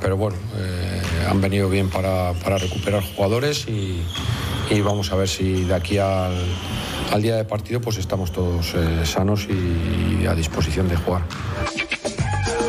Pero 0.00 0.16
bueno, 0.16 0.36
eh, 0.56 1.00
han 1.28 1.40
venido 1.40 1.68
bien 1.68 1.90
para, 1.90 2.32
para 2.34 2.58
recuperar 2.58 3.02
jugadores 3.02 3.66
y, 3.68 4.02
y, 4.70 4.80
vamos 4.80 5.12
a 5.12 5.16
ver 5.16 5.28
si 5.28 5.64
de 5.64 5.74
aquí 5.74 5.98
al, 5.98 6.34
al 7.12 7.22
día 7.22 7.36
de 7.36 7.44
partido 7.44 7.80
pues 7.80 7.98
estamos 7.98 8.32
todos 8.32 8.74
eh, 8.74 9.04
sanos 9.04 9.48
y 9.48 10.26
a 10.26 10.34
disposición 10.34 10.88
de 10.88 10.96
jugar. 10.96 11.22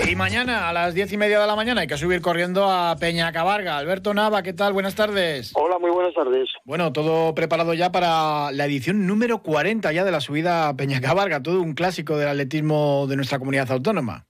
Y 0.09 0.15
mañana 0.15 0.67
a 0.67 0.73
las 0.73 0.95
diez 0.95 1.13
y 1.13 1.17
media 1.17 1.39
de 1.39 1.45
la 1.45 1.55
mañana 1.55 1.81
hay 1.81 1.87
que 1.87 1.95
subir 1.95 2.19
corriendo 2.19 2.63
a 2.67 2.95
Peña 2.99 3.31
Cabarga. 3.31 3.77
Alberto 3.77 4.11
Nava, 4.11 4.41
¿qué 4.41 4.53
tal? 4.53 4.73
Buenas 4.73 4.95
tardes. 4.95 5.53
Hola, 5.55 5.77
muy 5.77 5.91
buenas 5.91 6.15
tardes. 6.15 6.49
Bueno, 6.65 6.91
todo 6.91 7.35
preparado 7.35 7.75
ya 7.75 7.91
para 7.91 8.51
la 8.51 8.65
edición 8.65 9.05
número 9.05 9.43
40 9.43 9.91
ya 9.91 10.03
de 10.03 10.11
la 10.11 10.19
subida 10.19 10.67
a 10.67 10.75
Peña 10.75 10.99
Cabarga, 10.99 11.43
todo 11.43 11.61
un 11.61 11.75
clásico 11.75 12.17
del 12.17 12.29
atletismo 12.29 13.05
de 13.07 13.17
nuestra 13.17 13.37
comunidad 13.37 13.69
autónoma. 13.71 14.25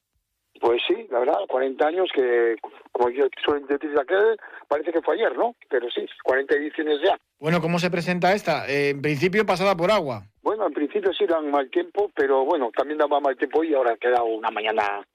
Pues 0.60 0.82
sí, 0.86 1.08
la 1.10 1.20
verdad, 1.20 1.38
40 1.48 1.88
años 1.88 2.10
que, 2.14 2.58
como 2.92 3.10
yo 3.12 3.28
suelen 3.46 3.66
decir 3.68 3.98
aquel, 3.98 4.36
parece 4.68 4.92
que 4.92 5.02
fue 5.02 5.16
ayer, 5.16 5.38
¿no? 5.38 5.56
Pero 5.70 5.90
sí, 5.92 6.06
40 6.26 6.56
ediciones 6.56 7.00
ya. 7.02 7.18
Bueno, 7.40 7.62
¿cómo 7.62 7.80
se 7.80 7.90
presenta 7.90 8.34
esta? 8.34 8.68
Eh, 8.68 8.90
en 8.90 9.02
principio 9.02 9.46
pasada 9.46 9.78
por 9.78 9.92
agua. 9.92 10.24
Bueno, 10.42 10.68
en 10.68 10.74
principio 10.74 11.14
sí 11.14 11.26
dan 11.26 11.50
mal 11.50 11.70
tiempo, 11.70 12.12
pero 12.14 12.44
bueno, 12.44 12.70
también 12.76 12.98
daba 12.98 13.22
mal 13.22 13.38
tiempo 13.38 13.64
y 13.64 13.74
ahora 13.74 13.96
queda 13.96 14.24
una 14.24 14.52
mañana 14.52 15.06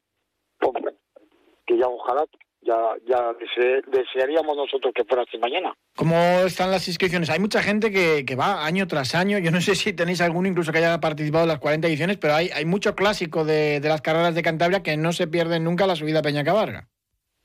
que 1.66 1.78
ya 1.78 1.88
ojalá 1.88 2.24
ya 2.62 2.76
ya 3.06 3.32
dese, 3.34 3.82
desearíamos 3.86 4.56
nosotros 4.56 4.92
que 4.94 5.04
fuera 5.04 5.22
así 5.22 5.38
mañana. 5.38 5.74
¿Cómo 5.96 6.16
están 6.46 6.70
las 6.70 6.88
inscripciones? 6.88 7.30
Hay 7.30 7.38
mucha 7.38 7.62
gente 7.62 7.90
que, 7.90 8.24
que, 8.24 8.36
va 8.36 8.64
año 8.64 8.86
tras 8.86 9.14
año. 9.14 9.38
Yo 9.38 9.50
no 9.50 9.60
sé 9.60 9.74
si 9.74 9.92
tenéis 9.92 10.20
alguno 10.20 10.48
incluso 10.48 10.72
que 10.72 10.78
haya 10.78 10.98
participado 11.00 11.44
en 11.44 11.48
las 11.48 11.58
40 11.58 11.86
ediciones, 11.88 12.16
pero 12.16 12.34
hay, 12.34 12.48
hay 12.48 12.64
mucho 12.64 12.94
clásico 12.94 13.44
de, 13.44 13.80
de 13.80 13.88
las 13.88 14.00
carreras 14.00 14.34
de 14.34 14.42
Cantabria 14.42 14.82
que 14.82 14.96
no 14.96 15.12
se 15.12 15.26
pierden 15.26 15.64
nunca 15.64 15.86
la 15.86 15.96
subida 15.96 16.20
a 16.20 16.22
Peña 16.22 16.44
Cabarga. 16.44 16.88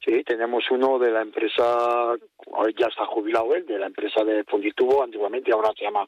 Sí, 0.03 0.23
tenemos 0.23 0.63
uno 0.71 0.97
de 0.97 1.11
la 1.11 1.21
empresa, 1.21 2.15
hoy 2.47 2.73
ya 2.79 2.87
está 2.87 3.05
jubilado 3.05 3.53
él, 3.53 3.65
de 3.65 3.77
la 3.77 3.87
empresa 3.87 4.23
de 4.23 4.45
Funditubo, 4.45 5.03
antiguamente 5.03 5.51
ahora 5.51 5.71
se 5.77 5.83
llama 5.83 6.05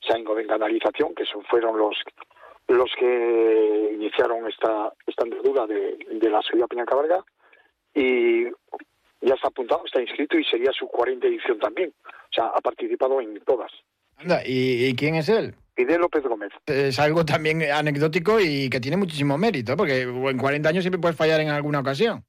Saingo 0.00 0.34
de 0.34 0.46
Canalización, 0.46 1.14
que 1.14 1.26
son, 1.26 1.44
fueron 1.44 1.78
los 1.78 1.94
los 2.68 2.90
que 2.98 3.90
iniciaron 3.94 4.46
esta, 4.48 4.92
esta 5.06 5.22
andadura 5.22 5.66
de, 5.66 5.98
de 6.10 6.30
la 6.30 6.40
subida 6.42 6.64
a 6.64 6.68
Peña 6.68 6.84
Cabarga 6.84 7.24
y 7.94 8.44
ya 9.20 9.34
está 9.34 9.48
apuntado, 9.48 9.82
está 9.84 10.00
inscrito 10.00 10.38
y 10.38 10.44
sería 10.44 10.72
su 10.72 10.86
40 10.86 11.26
edición 11.26 11.58
también. 11.58 11.92
O 12.06 12.32
sea, 12.32 12.46
ha 12.46 12.60
participado 12.60 13.20
en 13.20 13.40
todas. 13.40 13.70
Anda, 14.16 14.42
¿y, 14.44 14.86
y 14.86 14.94
quién 14.94 15.14
es 15.14 15.28
él? 15.28 15.54
Fidel 15.74 16.00
López 16.00 16.22
Gómez. 16.22 16.52
Es 16.66 16.98
algo 16.98 17.24
también 17.24 17.62
anecdótico 17.62 18.38
y 18.40 18.70
que 18.70 18.80
tiene 18.80 18.96
muchísimo 18.96 19.36
mérito, 19.36 19.76
porque 19.76 20.02
en 20.02 20.38
40 20.38 20.68
años 20.68 20.84
siempre 20.84 21.00
puedes 21.00 21.16
fallar 21.16 21.40
en 21.40 21.48
alguna 21.48 21.80
ocasión. 21.80 22.24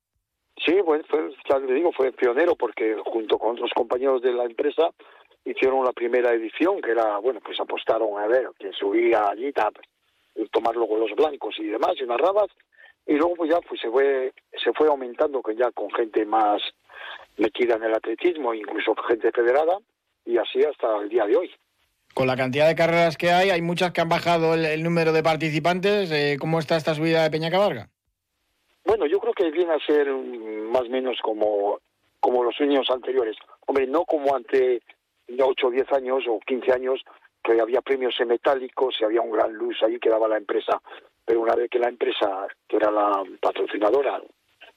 Sí, 0.63 0.73
bueno, 0.83 1.03
fue, 1.09 1.31
ya 1.49 1.59
le 1.59 1.73
digo, 1.73 1.91
fue 1.91 2.11
pionero 2.11 2.55
porque 2.55 2.95
junto 3.05 3.37
con 3.37 3.51
otros 3.51 3.71
compañeros 3.75 4.21
de 4.21 4.33
la 4.33 4.45
empresa 4.45 4.89
hicieron 5.43 5.83
la 5.85 5.91
primera 5.91 6.33
edición, 6.33 6.81
que 6.81 6.91
era, 6.91 7.17
bueno, 7.19 7.39
pues 7.43 7.59
apostaron 7.59 8.17
a 8.17 8.27
ver 8.27 8.49
quién 8.57 8.73
subía 8.73 9.29
allí, 9.29 9.51
tal, 9.51 9.73
tomar 10.51 10.75
luego 10.75 10.97
los 10.97 11.11
blancos 11.15 11.55
y 11.59 11.65
demás, 11.65 11.93
y 11.99 12.03
unas 12.03 12.19
rabas, 12.19 12.47
y 13.05 13.13
luego 13.13 13.35
pues 13.35 13.51
ya 13.51 13.59
pues 13.61 13.79
se 13.79 13.89
fue, 13.89 14.33
se 14.63 14.73
fue 14.73 14.87
aumentando 14.87 15.41
que 15.41 15.55
ya 15.55 15.71
con 15.71 15.91
gente 15.91 16.25
más 16.25 16.61
metida 17.37 17.75
en 17.75 17.83
el 17.83 17.93
atletismo, 17.93 18.53
incluso 18.53 18.95
gente 19.07 19.31
federada, 19.31 19.77
y 20.25 20.37
así 20.37 20.63
hasta 20.63 20.97
el 20.97 21.09
día 21.09 21.25
de 21.25 21.37
hoy. 21.37 21.51
Con 22.13 22.27
la 22.27 22.37
cantidad 22.37 22.67
de 22.67 22.75
carreras 22.75 23.17
que 23.17 23.31
hay, 23.31 23.49
hay 23.49 23.61
muchas 23.61 23.91
que 23.91 24.01
han 24.01 24.09
bajado 24.09 24.53
el, 24.53 24.65
el 24.65 24.83
número 24.83 25.11
de 25.11 25.21
participantes. 25.21 26.09
Eh, 26.11 26.37
¿Cómo 26.39 26.59
está 26.59 26.77
esta 26.77 26.95
subida 26.95 27.23
de 27.23 27.29
Peña 27.29 27.51
Cabarga? 27.51 27.89
Bueno, 28.85 29.05
yo 29.05 29.19
creo 29.19 29.33
que 29.33 29.51
viene 29.51 29.73
a 29.73 29.85
ser 29.85 30.07
más 30.09 30.83
o 30.83 30.89
menos 30.89 31.17
como, 31.21 31.79
como 32.19 32.43
los 32.43 32.55
años 32.61 32.87
anteriores. 32.89 33.35
Hombre, 33.65 33.87
no 33.87 34.05
como 34.05 34.35
ante 34.35 34.81
8 35.27 35.67
o 35.67 35.71
10 35.71 35.91
años 35.91 36.23
o 36.29 36.39
15 36.39 36.71
años, 36.71 37.01
que 37.45 37.61
había 37.61 37.81
premios 37.81 38.19
en 38.19 38.29
metálicos 38.29 38.95
y 38.99 39.03
había 39.03 39.21
un 39.21 39.31
gran 39.31 39.53
luz 39.53 39.77
ahí 39.83 39.99
que 39.99 40.09
daba 40.09 40.27
la 40.27 40.37
empresa. 40.37 40.81
Pero 41.23 41.41
una 41.41 41.55
vez 41.55 41.69
que 41.69 41.79
la 41.79 41.89
empresa, 41.89 42.47
que 42.67 42.77
era 42.77 42.89
la 42.89 43.23
patrocinadora 43.39 44.19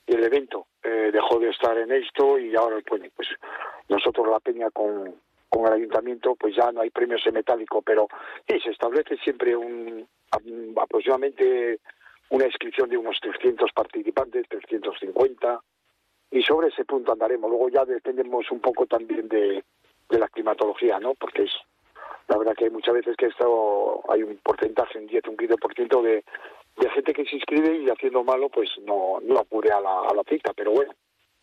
del 0.07 0.25
evento, 0.25 0.67
eh, 0.83 1.11
dejó 1.13 1.39
de 1.39 1.49
estar 1.49 1.77
en 1.79 1.93
esto 1.93 2.39
y 2.39 2.55
ahora, 2.55 2.79
pues, 2.87 3.29
nosotros 3.89 4.29
la 4.29 4.41
peña 4.41 4.71
con, 4.71 5.15
con 5.49 5.67
el 5.67 5.73
ayuntamiento, 5.73 6.35
pues 6.37 6.55
ya 6.55 6.71
no 6.71 6.83
hay 6.83 6.91
premios 6.91 7.27
en 7.27 7.35
metálico, 7.35 7.81
pero 7.81 8.07
sí, 8.47 8.61
se 8.61 8.71
establece 8.71 9.17
siempre 9.17 9.57
un 9.57 10.07
aproximadamente 10.77 11.81
una 12.31 12.45
inscripción 12.45 12.91
de 12.91 12.99
unos 12.99 13.19
300 13.21 13.73
participantes, 13.73 14.47
350, 14.49 15.61
y 16.31 16.43
sobre 16.43 16.69
ese 16.69 16.85
punto 16.85 17.13
andaremos. 17.13 17.49
Luego 17.49 17.71
ya 17.71 17.87
dependemos 17.87 18.51
un 18.51 18.61
poco 18.61 18.85
también 18.85 19.27
de, 19.29 19.65
de 20.11 20.19
la 20.19 20.29
climatología, 20.29 21.01
¿no? 21.01 21.15
Porque 21.15 21.45
es 21.45 21.53
la 22.29 22.37
verdad 22.37 22.55
que 22.55 22.65
hay 22.65 22.71
muchas 22.71 22.95
veces 22.95 23.17
que 23.17 23.27
esto 23.27 24.03
hay 24.11 24.23
un 24.23 24.37
porcentaje, 24.39 24.99
un 24.99 25.07
10, 25.07 25.23
un 25.29 25.37
15% 25.37 26.03
de, 26.03 26.25
de 26.77 26.91
gente 26.91 27.13
que 27.13 27.25
se 27.25 27.37
inscribe 27.37 27.77
y 27.77 27.89
haciendo 27.89 28.23
malo, 28.23 28.49
pues 28.49 28.69
no, 28.87 29.19
no 29.23 29.39
acude 29.39 29.73
a 29.73 29.81
la, 29.81 30.03
a 30.11 30.15
la 30.15 30.23
cita, 30.29 30.53
pero 30.55 30.73
bueno, 30.73 30.93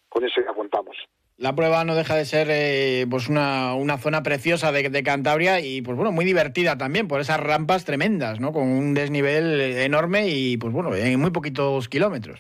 con 0.10 0.24
eso 0.24 0.42
ya 0.42 0.54
contamos. 0.54 0.96
La 1.38 1.54
prueba 1.54 1.84
no 1.84 1.96
deja 1.96 2.16
de 2.16 2.24
ser 2.24 2.48
eh, 2.50 3.06
pues 3.10 3.28
una, 3.28 3.76
una 3.76 3.98
zona 3.98 4.24
preciosa 4.24 4.72
de, 4.72 4.90
de, 4.90 5.04
Cantabria 5.04 5.60
y 5.60 5.82
pues 5.82 5.98
bueno, 5.98 6.14
muy 6.14 6.24
divertida 6.24 6.78
también 6.78 7.10
por 7.10 7.20
esas 7.20 7.42
rampas 7.42 7.84
tremendas, 7.84 8.40
¿no? 8.40 8.54
Con 8.54 8.64
un 8.64 8.94
desnivel 8.94 9.60
enorme 9.60 10.30
y 10.30 10.56
pues 10.56 10.72
bueno, 10.72 10.96
en 10.96 11.20
muy 11.20 11.32
poquitos 11.32 11.90
kilómetros. 11.90 12.40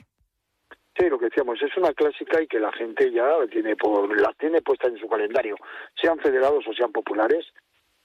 Sí, 0.98 1.10
lo 1.10 1.20
que 1.20 1.26
decíamos, 1.26 1.62
es 1.62 1.76
una 1.76 1.94
clásica 1.94 2.42
y 2.42 2.48
que 2.48 2.58
la 2.58 2.72
gente 2.72 3.12
ya 3.12 3.28
tiene 3.52 3.76
por, 3.76 4.18
la 4.18 4.32
tiene 4.40 4.62
puesta 4.62 4.88
en 4.88 4.98
su 4.98 5.10
calendario, 5.10 5.58
sean 6.02 6.18
federados 6.20 6.66
o 6.66 6.74
sean 6.74 6.94
populares, 6.94 7.46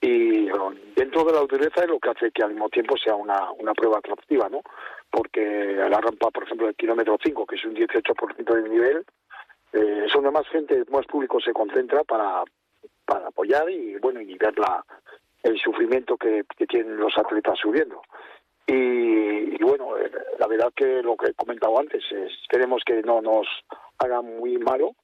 y 0.00 0.48
dentro 0.96 1.24
de 1.24 1.32
la 1.32 1.40
dureza 1.40 1.82
es 1.82 1.88
lo 1.88 1.98
que 1.98 2.10
hace 2.10 2.30
que 2.30 2.42
al 2.42 2.50
mismo 2.52 2.68
tiempo 2.70 2.96
sea 2.96 3.14
una, 3.14 3.50
una 3.52 3.74
prueba 3.74 3.98
atractiva, 3.98 4.48
¿no? 4.48 4.62
Porque 5.10 5.40
la 5.76 6.00
rampa, 6.00 6.30
por 6.30 6.44
ejemplo, 6.44 6.66
del 6.66 6.76
kilómetro 6.76 7.18
5, 7.22 7.46
que 7.46 7.56
es 7.56 7.64
un 7.64 7.74
18% 7.74 8.54
de 8.54 8.68
nivel, 8.68 9.04
eh, 9.72 10.04
es 10.06 10.12
donde 10.12 10.30
más 10.30 10.48
gente, 10.48 10.84
más 10.90 11.06
público 11.06 11.38
se 11.40 11.52
concentra 11.52 12.02
para, 12.04 12.44
para 13.04 13.28
apoyar 13.28 13.68
y 13.70 13.96
bueno 13.98 14.20
y 14.20 14.36
ver 14.38 14.58
la, 14.58 14.84
el 15.42 15.58
sufrimiento 15.58 16.16
que, 16.16 16.44
que 16.56 16.66
tienen 16.66 16.96
los 16.96 17.16
atletas 17.18 17.58
subiendo. 17.58 18.02
Y, 18.66 19.56
y, 19.56 19.58
bueno, 19.62 19.98
eh, 19.98 20.10
la 20.38 20.46
verdad 20.46 20.72
que 20.74 21.02
lo 21.02 21.16
que 21.16 21.30
he 21.30 21.34
comentado 21.34 21.78
antes, 21.78 22.04
es, 22.10 22.32
esperemos 22.42 22.82
que 22.86 23.02
no 23.02 23.20
nos 23.20 23.46
haga 23.98 24.22
muy 24.22 24.58
malo, 24.58 24.94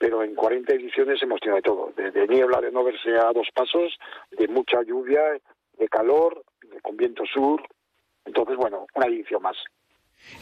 pero 0.00 0.24
en 0.24 0.34
40 0.34 0.72
ediciones 0.72 1.22
hemos 1.22 1.40
tenido 1.40 1.56
de 1.56 1.62
todo, 1.62 1.92
de, 1.94 2.26
niebla, 2.26 2.58
de 2.62 2.72
no 2.72 2.82
verse 2.82 3.10
a 3.18 3.32
dos 3.34 3.48
pasos, 3.54 3.98
de 4.30 4.48
mucha 4.48 4.82
lluvia, 4.82 5.20
de 5.78 5.88
calor, 5.88 6.42
de, 6.62 6.80
con 6.80 6.96
viento 6.96 7.22
sur. 7.26 7.62
Entonces, 8.24 8.56
bueno, 8.56 8.86
una 8.94 9.06
edición 9.06 9.42
más. 9.42 9.58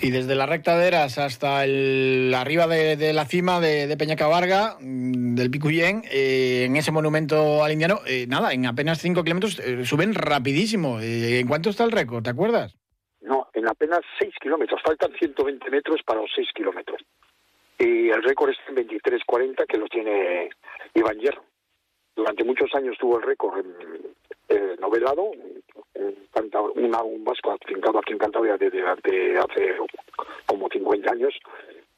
Y 0.00 0.12
desde 0.12 0.36
la 0.36 0.46
recta 0.46 0.78
de 0.78 0.86
Eras 0.86 1.18
hasta 1.18 1.64
el, 1.64 2.32
arriba 2.36 2.68
de, 2.68 2.96
de 2.96 3.12
la 3.12 3.24
cima 3.24 3.58
de, 3.58 3.88
de 3.88 3.96
Peñacabarga, 3.96 4.76
mm, 4.80 5.34
del 5.34 5.50
Picuyén, 5.50 6.02
eh, 6.08 6.66
en 6.66 6.76
ese 6.76 6.92
monumento 6.92 7.64
al 7.64 7.72
indiano, 7.72 7.98
eh, 8.06 8.26
nada, 8.28 8.52
en 8.52 8.64
apenas 8.64 9.00
5 9.00 9.24
kilómetros 9.24 9.58
eh, 9.58 9.84
suben 9.84 10.14
rapidísimo. 10.14 11.00
¿En 11.00 11.48
cuánto 11.48 11.70
está 11.70 11.82
el 11.82 11.90
récord? 11.90 12.22
¿Te 12.22 12.30
acuerdas? 12.30 12.76
No, 13.22 13.48
en 13.54 13.66
apenas 13.66 14.02
6 14.20 14.34
kilómetros. 14.40 14.80
Faltan 14.84 15.10
120 15.18 15.68
metros 15.68 16.00
para 16.06 16.20
los 16.20 16.30
6 16.32 16.46
kilómetros. 16.54 17.02
Y 17.78 18.10
el 18.10 18.22
récord 18.22 18.50
está 18.50 18.64
en 18.68 18.88
23.40 18.88 19.66
que 19.66 19.78
lo 19.78 19.86
tiene 19.86 20.50
Iván 20.94 21.18
Hierro. 21.18 21.44
Durante 22.16 22.42
muchos 22.42 22.74
años 22.74 22.96
tuvo 22.98 23.18
el 23.18 23.22
récord 23.22 23.64
eh, 24.48 24.76
novelado, 24.80 25.30
un, 25.94 26.94
un 26.94 27.24
vasco 27.24 27.52
afincado 27.52 27.98
aquí 27.98 28.12
en 28.12 28.18
Cantabria 28.18 28.56
desde, 28.56 28.82
hace 28.82 29.76
como 30.46 30.68
50 30.68 31.12
años. 31.12 31.38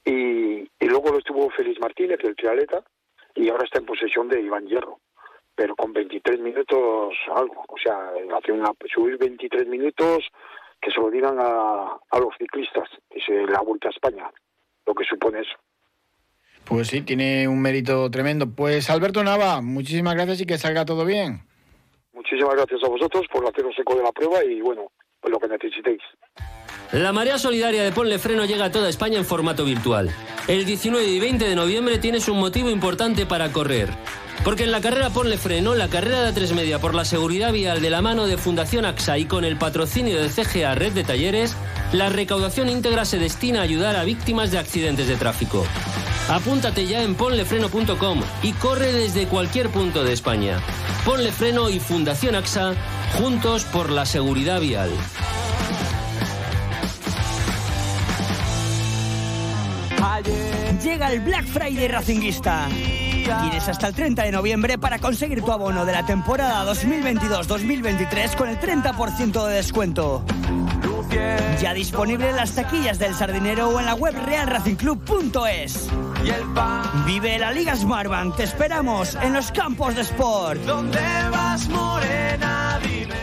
Y, 0.04 0.60
y 0.60 0.86
luego 0.86 1.12
lo 1.12 1.18
estuvo 1.18 1.48
Félix 1.50 1.80
Martínez, 1.80 2.18
el 2.22 2.36
trialeta, 2.36 2.82
y 3.34 3.48
ahora 3.48 3.64
está 3.64 3.78
en 3.78 3.86
posesión 3.86 4.28
de 4.28 4.42
Iván 4.42 4.66
Hierro. 4.66 4.98
Pero 5.54 5.74
con 5.74 5.94
23 5.94 6.40
minutos 6.40 7.14
algo. 7.34 7.64
O 7.68 7.78
sea, 7.78 8.12
hace 8.36 8.52
una, 8.52 8.72
subir 8.92 9.16
23 9.16 9.66
minutos 9.66 10.28
que 10.80 10.90
se 10.90 11.00
lo 11.00 11.10
digan 11.10 11.38
a, 11.38 11.98
a 12.10 12.18
los 12.18 12.34
ciclistas, 12.36 12.88
se 13.26 13.46
la 13.46 13.60
vuelta 13.60 13.88
a 13.88 13.92
España, 13.92 14.30
lo 14.86 14.94
que 14.94 15.04
supone 15.04 15.40
eso. 15.40 15.56
Pues 16.64 16.88
sí, 16.88 17.02
tiene 17.02 17.48
un 17.48 17.60
mérito 17.60 18.10
tremendo. 18.10 18.48
Pues 18.48 18.90
Alberto 18.90 19.24
Nava, 19.24 19.60
muchísimas 19.60 20.14
gracias 20.14 20.40
y 20.40 20.46
que 20.46 20.58
salga 20.58 20.84
todo 20.84 21.04
bien. 21.04 21.42
Muchísimas 22.12 22.54
gracias 22.54 22.80
a 22.84 22.88
vosotros 22.88 23.26
por 23.32 23.46
haceros 23.48 23.74
eco 23.78 23.96
de 23.96 24.02
la 24.02 24.12
prueba 24.12 24.44
y 24.44 24.60
bueno, 24.60 24.90
pues 25.20 25.32
lo 25.32 25.38
que 25.38 25.48
necesitéis. 25.48 26.00
La 26.92 27.12
Marea 27.12 27.38
Solidaria 27.38 27.84
de 27.84 27.92
Ponle 27.92 28.18
Freno 28.18 28.44
llega 28.44 28.64
a 28.64 28.72
toda 28.72 28.88
España 28.88 29.16
en 29.16 29.24
formato 29.24 29.64
virtual. 29.64 30.10
El 30.48 30.64
19 30.64 31.06
y 31.06 31.20
20 31.20 31.48
de 31.48 31.54
noviembre 31.54 31.98
tienes 31.98 32.28
un 32.28 32.40
motivo 32.40 32.68
importante 32.68 33.26
para 33.26 33.52
correr. 33.52 33.88
Porque 34.44 34.64
en 34.64 34.72
la 34.72 34.80
carrera 34.80 35.10
Ponle 35.10 35.38
Freno, 35.38 35.74
la 35.74 35.88
carrera 35.88 36.22
de 36.22 36.32
A3 36.32 36.54
Media 36.54 36.80
por 36.80 36.94
la 36.94 37.04
seguridad 37.04 37.52
vial 37.52 37.80
de 37.80 37.90
la 37.90 38.02
mano 38.02 38.26
de 38.26 38.38
Fundación 38.38 38.84
AXA 38.86 39.18
y 39.18 39.26
con 39.26 39.44
el 39.44 39.56
patrocinio 39.56 40.20
de 40.20 40.30
CGA 40.30 40.74
Red 40.74 40.92
de 40.92 41.04
Talleres, 41.04 41.56
la 41.92 42.08
recaudación 42.08 42.68
íntegra 42.68 43.04
se 43.04 43.18
destina 43.18 43.60
a 43.60 43.64
ayudar 43.64 43.96
a 43.96 44.04
víctimas 44.04 44.50
de 44.50 44.58
accidentes 44.58 45.06
de 45.06 45.16
tráfico. 45.16 45.64
Apúntate 46.30 46.86
ya 46.86 47.02
en 47.02 47.16
ponlefreno.com 47.16 48.20
y 48.42 48.52
corre 48.52 48.92
desde 48.92 49.26
cualquier 49.26 49.68
punto 49.70 50.04
de 50.04 50.12
España. 50.12 50.60
Ponle 51.04 51.32
Freno 51.32 51.68
y 51.68 51.80
Fundación 51.80 52.36
AXA, 52.36 52.74
juntos 53.18 53.64
por 53.64 53.90
la 53.90 54.06
seguridad 54.06 54.60
vial. 54.60 54.90
Llega 60.82 61.12
el 61.12 61.20
Black 61.20 61.46
Friday 61.46 61.88
Racinguista. 61.88 62.68
Tienes 62.68 63.68
hasta 63.68 63.88
el 63.88 63.94
30 63.94 64.22
de 64.22 64.32
noviembre 64.32 64.78
para 64.78 64.98
conseguir 64.98 65.42
tu 65.42 65.50
abono 65.50 65.84
de 65.84 65.92
la 65.92 66.06
temporada 66.06 66.64
2022-2023 66.72 68.36
con 68.36 68.48
el 68.48 68.58
30% 68.58 69.46
de 69.46 69.54
descuento. 69.54 70.24
Ya 71.60 71.74
disponible 71.74 72.30
en 72.30 72.36
las 72.36 72.52
taquillas 72.54 72.98
del 72.98 73.14
Sardinero 73.14 73.68
o 73.68 73.80
en 73.80 73.86
la 73.86 73.94
web 73.94 74.14
realracingclub.es. 74.24 75.90
Vive 77.06 77.38
la 77.38 77.50
Liga 77.50 77.74
Smartbank. 77.74 78.36
Te 78.36 78.44
esperamos 78.44 79.16
en 79.16 79.32
los 79.32 79.50
campos 79.52 79.96
de 79.96 80.02
sport. 80.02 80.60
¿Dónde 80.62 81.00
vas, 81.30 81.68
morena? 81.68 82.78
Dime. 82.82 83.14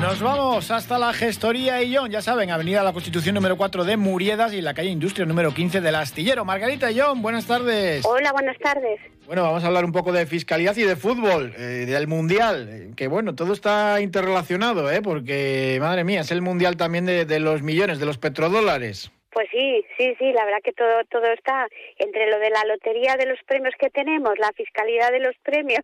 Nos 0.00 0.20
vamos 0.20 0.70
hasta 0.70 0.98
la 0.98 1.12
gestoría 1.12 1.82
Illón, 1.82 2.10
ya 2.10 2.20
saben, 2.22 2.50
Avenida 2.50 2.82
La 2.82 2.92
Constitución 2.92 3.34
número 3.34 3.56
4 3.56 3.84
de 3.84 3.96
Muriedas 3.96 4.52
y 4.52 4.60
la 4.60 4.74
calle 4.74 4.90
Industria 4.90 5.24
número 5.24 5.54
15 5.54 5.80
del 5.80 5.94
Astillero. 5.94 6.44
Margarita 6.44 6.90
Illón, 6.90 7.22
buenas 7.22 7.46
tardes. 7.46 8.04
Hola, 8.04 8.32
buenas 8.32 8.58
tardes. 8.58 9.00
Bueno, 9.26 9.42
vamos 9.42 9.64
a 9.64 9.66
hablar 9.66 9.84
un 9.84 9.92
poco 9.92 10.12
de 10.12 10.26
fiscalidad 10.26 10.76
y 10.76 10.82
de 10.82 10.94
fútbol, 10.94 11.54
eh, 11.56 11.86
del 11.86 12.06
Mundial, 12.06 12.68
eh, 12.70 12.90
que 12.94 13.08
bueno, 13.08 13.34
todo 13.34 13.52
está 13.52 14.00
interrelacionado, 14.00 14.90
¿eh? 14.90 15.02
porque, 15.02 15.78
madre 15.80 16.04
mía, 16.04 16.20
es 16.20 16.30
el 16.30 16.42
Mundial 16.42 16.76
también 16.76 17.06
de, 17.06 17.24
de 17.24 17.40
los 17.40 17.62
millones, 17.62 17.98
de 17.98 18.06
los 18.06 18.18
petrodólares. 18.18 19.10
Pues 19.36 19.50
sí, 19.50 19.84
sí, 19.98 20.14
sí, 20.18 20.32
la 20.32 20.46
verdad 20.46 20.62
que 20.64 20.72
todo, 20.72 21.04
todo 21.10 21.26
está 21.26 21.68
entre 21.98 22.30
lo 22.30 22.38
de 22.38 22.48
la 22.48 22.64
lotería 22.64 23.16
de 23.18 23.26
los 23.26 23.38
premios 23.46 23.74
que 23.78 23.90
tenemos, 23.90 24.38
la 24.38 24.50
fiscalidad 24.56 25.12
de 25.12 25.20
los 25.20 25.36
premios, 25.42 25.82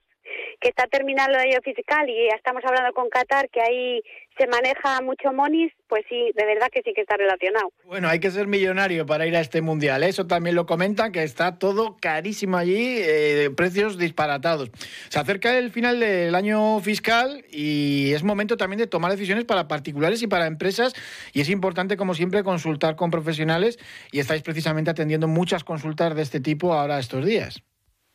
que 0.63 0.69
está 0.69 0.87
terminando 0.87 1.37
el 1.37 1.51
año 1.51 1.59
fiscal 1.63 2.09
y 2.09 2.29
ya 2.29 2.37
estamos 2.37 2.63
hablando 2.65 2.93
con 2.95 3.11
Qatar, 3.11 3.51
que 3.51 3.61
ahí 3.61 4.01
se 4.39 4.47
maneja 4.47 5.01
mucho 5.03 5.33
monis, 5.33 5.73
pues 5.89 6.05
sí, 6.09 6.31
de 6.35 6.47
verdad 6.47 6.69
que 6.73 6.83
sí 6.83 6.93
que 6.95 7.03
está 7.03 7.17
relacionado. 7.17 7.71
Bueno, 7.85 8.09
hay 8.09 8.21
que 8.21 8.31
ser 8.31 8.47
millonario 8.47 9.05
para 9.05 9.27
ir 9.27 9.37
a 9.37 9.41
este 9.41 9.61
mundial. 9.61 10.03
¿eh? 10.05 10.09
Eso 10.09 10.27
también 10.27 10.55
lo 10.55 10.65
comentan, 10.65 11.11
que 11.13 11.25
está 11.25 11.59
todo 11.59 11.97
carísimo 12.01 12.57
allí, 12.57 12.97
eh, 13.01 13.51
precios 13.57 13.99
disparatados. 13.99 14.71
Se 15.09 15.19
acerca 15.19 15.59
el 15.59 15.71
final 15.71 15.99
del 16.01 16.35
año 16.35 16.81
fiscal 16.81 17.45
y 17.51 18.13
es 18.13 18.23
momento 18.23 18.57
también 18.57 18.79
de 18.79 18.87
tomar 18.87 19.11
decisiones 19.11 19.45
para 19.45 19.69
particulares 19.69 20.23
y 20.23 20.29
para 20.29 20.47
empresas. 20.47 20.95
Y 21.33 21.41
es 21.41 21.51
importante, 21.51 21.97
como 21.97 22.15
siempre, 22.15 22.45
consultar 22.45 22.95
con 22.95 23.11
profesionales. 23.11 23.79
Y 24.13 24.21
estáis 24.21 24.43
precisamente 24.43 24.91
atendiendo 24.91 25.27
muchas 25.27 25.65
consultas 25.65 26.15
de 26.15 26.23
este 26.23 26.41
tipo 26.41 26.73
ahora 26.73 27.01
estos 27.01 27.27
días. 27.27 27.63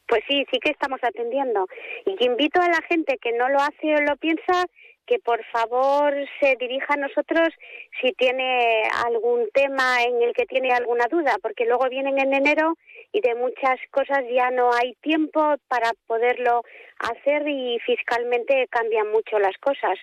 Pues 0.08 0.24
sí, 0.28 0.46
sí 0.52 0.60
que 0.60 0.72
estamos 0.72 1.00
atendiendo. 1.04 1.68
Y 2.06 2.26
invito 2.26 2.62
a 2.62 2.70
la 2.70 2.82
gente 2.88 3.18
que 3.18 3.34
no 3.34 3.50
lo 3.50 3.60
hace 3.60 3.96
o 3.96 4.02
lo 4.02 4.16
piensa 4.18 4.66
que 5.08 5.20
por 5.20 5.44
favor 5.46 6.14
se 6.40 6.56
dirija 6.60 6.94
a 6.94 6.98
nosotros 6.98 7.48
si 8.02 8.12
tiene 8.12 8.84
algún 9.06 9.50
tema 9.54 10.04
en 10.04 10.22
el 10.22 10.34
que 10.34 10.46
tiene 10.46 10.74
alguna 10.74 11.06
duda, 11.10 11.38
porque 11.42 11.66
luego 11.66 11.88
vienen 11.90 12.20
en 12.20 12.34
enero 12.34 12.78
y 13.14 13.22
de 13.22 13.34
muchas 13.36 13.80
cosas 13.90 14.20
ya 14.30 14.52
no 14.52 14.70
hay 14.74 14.94
tiempo 15.02 15.56
para 15.70 15.92
poderlo 16.08 16.64
hacer 17.00 17.48
y 17.48 17.80
fiscalmente 17.86 18.68
cambian 18.70 19.10
mucho 19.10 19.40
las 19.40 19.58
cosas. 19.60 19.98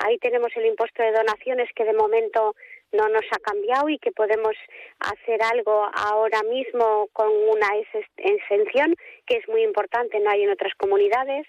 Ahí 0.00 0.18
tenemos 0.18 0.50
el 0.56 0.66
impuesto 0.66 1.02
de 1.02 1.12
donaciones 1.12 1.68
que 1.74 1.84
de 1.84 1.94
momento 1.94 2.56
no 2.92 3.08
nos 3.08 3.24
ha 3.30 3.38
cambiado 3.38 3.88
y 3.88 3.98
que 3.98 4.12
podemos 4.12 4.54
hacer 5.00 5.40
algo 5.42 5.88
ahora 5.94 6.42
mismo 6.44 7.08
con 7.12 7.28
una 7.28 7.68
exención 8.16 8.94
que 9.26 9.36
es 9.36 9.48
muy 9.48 9.62
importante, 9.62 10.18
no 10.20 10.30
hay 10.30 10.44
en 10.44 10.50
otras 10.50 10.74
comunidades. 10.76 11.46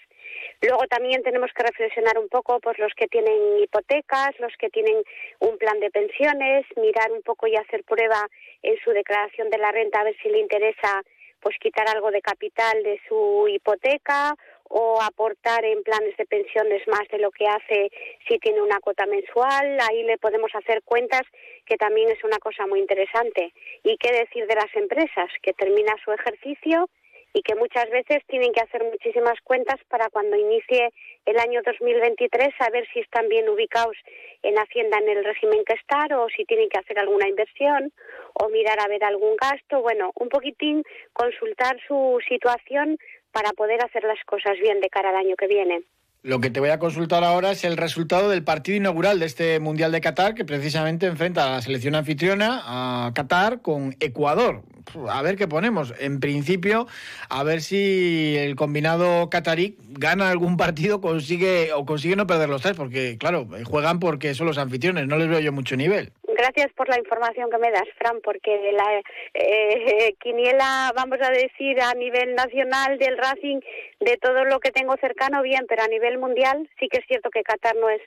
Luego 0.62 0.86
también 0.88 1.24
tenemos 1.24 1.52
que 1.56 1.64
reflexionar 1.64 2.18
un 2.18 2.30
poco 2.30 2.60
pues 2.60 2.78
los 2.78 2.94
que 2.96 3.08
tienen 3.08 3.60
hipotecas, 3.60 4.38
los 4.40 4.54
que 4.58 4.70
tienen 4.70 5.02
un 5.40 5.58
plan 5.58 5.80
de 5.80 5.90
pensiones, 5.90 6.66
mirar 6.76 7.12
un 7.12 7.22
poco 7.22 7.48
y 7.48 7.56
hacer 7.56 7.84
prueba 7.84 8.28
en 8.62 8.78
su 8.84 8.92
declaración 8.92 9.50
de 9.50 9.58
la 9.58 9.72
renta 9.72 10.02
a 10.02 10.04
ver 10.04 10.16
si 10.22 10.30
le 10.30 10.40
interesa 10.40 11.04
pues 11.42 11.56
quitar 11.60 11.88
algo 11.88 12.12
de 12.12 12.22
capital 12.22 12.84
de 12.84 13.00
su 13.08 13.48
hipoteca 13.48 14.36
o 14.70 15.02
aportar 15.02 15.66
en 15.66 15.84
planes 15.84 16.16
de 16.18 16.26
pensiones 16.26 16.88
más 16.88 17.08
de 17.12 17.20
lo 17.20 17.32
que 17.32 17.48
hace 17.48 17.92
si 18.28 18.40
tiene 18.40 18.62
una 18.62 18.80
cuota 18.80 19.06
mensual. 19.06 19.78
Ahí 19.90 20.04
le 20.04 20.18
podemos 20.18 20.54
hacer 20.54 20.82
cuentas, 20.84 21.24
que 21.66 21.76
también 21.76 22.10
es 22.10 22.24
una 22.24 22.38
cosa 22.38 22.66
muy 22.68 22.80
interesante. 22.80 23.54
Y 23.84 23.98
qué 23.98 24.12
decir 24.12 24.48
de 24.48 24.56
las 24.56 24.74
empresas, 24.76 25.30
que 25.42 25.54
termina 25.54 25.94
su 26.04 26.12
ejercicio 26.12 26.88
y 27.34 27.42
que 27.42 27.56
muchas 27.56 27.90
veces 27.90 28.20
tienen 28.28 28.52
que 28.54 28.62
hacer 28.62 28.84
muchísimas 28.84 29.40
cuentas 29.44 29.78
para 29.88 30.10
cuando 30.10 30.36
inicie 30.36 30.90
el 31.26 31.38
año 31.38 31.62
2023 31.64 32.50
saber 32.58 32.88
si 32.92 33.00
están 33.00 33.30
bien 33.30 33.48
ubicados 33.50 33.96
en 34.42 34.56
Hacienda 34.58 34.98
en 34.98 35.10
el 35.10 35.24
régimen 35.24 35.64
que 35.66 35.74
están 35.74 36.12
o 36.14 36.28
si 36.30 36.46
tienen 36.46 36.70
que 36.70 36.80
hacer 36.80 36.98
alguna 36.98 37.28
inversión 37.28 37.92
o 38.34 38.50
mirar 38.50 38.80
a 38.80 38.88
ver 38.88 39.04
algún 39.04 39.36
gasto. 39.36 39.82
Bueno, 39.82 40.12
un 40.16 40.30
poquitín 40.30 40.84
consultar 41.14 41.78
su 41.88 42.20
situación 42.28 42.98
para 43.32 43.52
poder 43.54 43.84
hacer 43.84 44.04
las 44.04 44.24
cosas 44.26 44.58
bien 44.62 44.80
de 44.82 44.90
cara 44.90 45.10
al 45.10 45.16
año 45.16 45.36
que 45.36 45.48
viene. 45.48 45.84
Lo 46.22 46.42
que 46.42 46.50
te 46.50 46.60
voy 46.60 46.70
a 46.70 46.80
consultar 46.80 47.24
ahora 47.24 47.52
es 47.52 47.64
el 47.64 47.78
resultado 47.78 48.30
del 48.30 48.44
partido 48.44 48.76
inaugural 48.76 49.20
de 49.20 49.26
este 49.26 49.58
Mundial 49.62 49.94
de 49.94 50.02
Qatar, 50.02 50.36
que 50.36 50.44
precisamente 50.44 51.06
enfrenta 51.06 51.46
a 51.46 51.52
la 51.52 51.62
selección 51.62 51.96
anfitriona, 51.96 52.62
a 52.66 53.14
Qatar, 53.14 53.62
con 53.62 53.96
Ecuador. 54.02 54.64
A 55.10 55.22
ver 55.22 55.38
qué 55.38 55.48
ponemos. 55.48 55.94
En 55.98 56.20
principio, 56.20 56.88
a 57.30 57.44
ver 57.44 57.62
si 57.62 58.36
el 58.38 58.58
combinado 58.58 59.30
qatarí 59.30 59.78
gana 59.92 60.30
algún 60.30 60.58
partido 60.58 61.00
consigue 61.00 61.72
o 61.74 61.86
consigue 61.86 62.18
no 62.18 62.28
perder 62.28 62.50
los 62.50 62.64
tres, 62.64 62.76
porque 62.76 63.18
claro, 63.18 63.48
juegan 63.64 64.00
porque 64.00 64.34
son 64.34 64.48
los 64.48 64.58
anfitriones, 64.58 65.08
no 65.08 65.18
les 65.18 65.30
veo 65.30 65.40
yo 65.40 65.54
mucho 65.54 65.78
nivel. 65.78 66.12
Gracias 66.40 66.72
por 66.72 66.88
la 66.88 66.98
información 66.98 67.50
que 67.52 67.58
me 67.58 67.70
das, 67.70 67.90
Fran, 67.98 68.22
porque 68.22 68.72
la 68.72 69.02
eh, 69.34 70.14
quiniela, 70.22 70.94
vamos 70.96 71.20
a 71.22 71.32
decir, 71.32 71.82
a 71.82 71.94
nivel 71.96 72.34
nacional 72.34 72.98
del 72.98 73.18
Racing, 73.18 73.60
de 74.00 74.16
todo 74.16 74.46
lo 74.46 74.62
que 74.62 74.72
tengo 74.72 74.96
cercano, 75.02 75.42
bien, 75.42 75.66
pero 75.68 75.84
a 75.84 75.88
nivel 75.88 76.18
mundial 76.18 76.70
sí 76.80 76.88
que 76.88 77.00
es 77.00 77.06
cierto 77.08 77.30
que 77.30 77.44
Qatar 77.44 77.76
no 77.76 77.90
es 77.90 78.02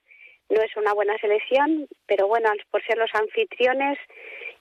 no 0.49 0.62
es 0.62 0.75
una 0.77 0.95
buena 0.95 1.16
selección, 1.18 1.88
pero 2.07 2.27
bueno, 2.27 2.51
por 2.71 2.83
ser 2.87 2.97
los 2.97 3.11
anfitriones, 3.14 3.99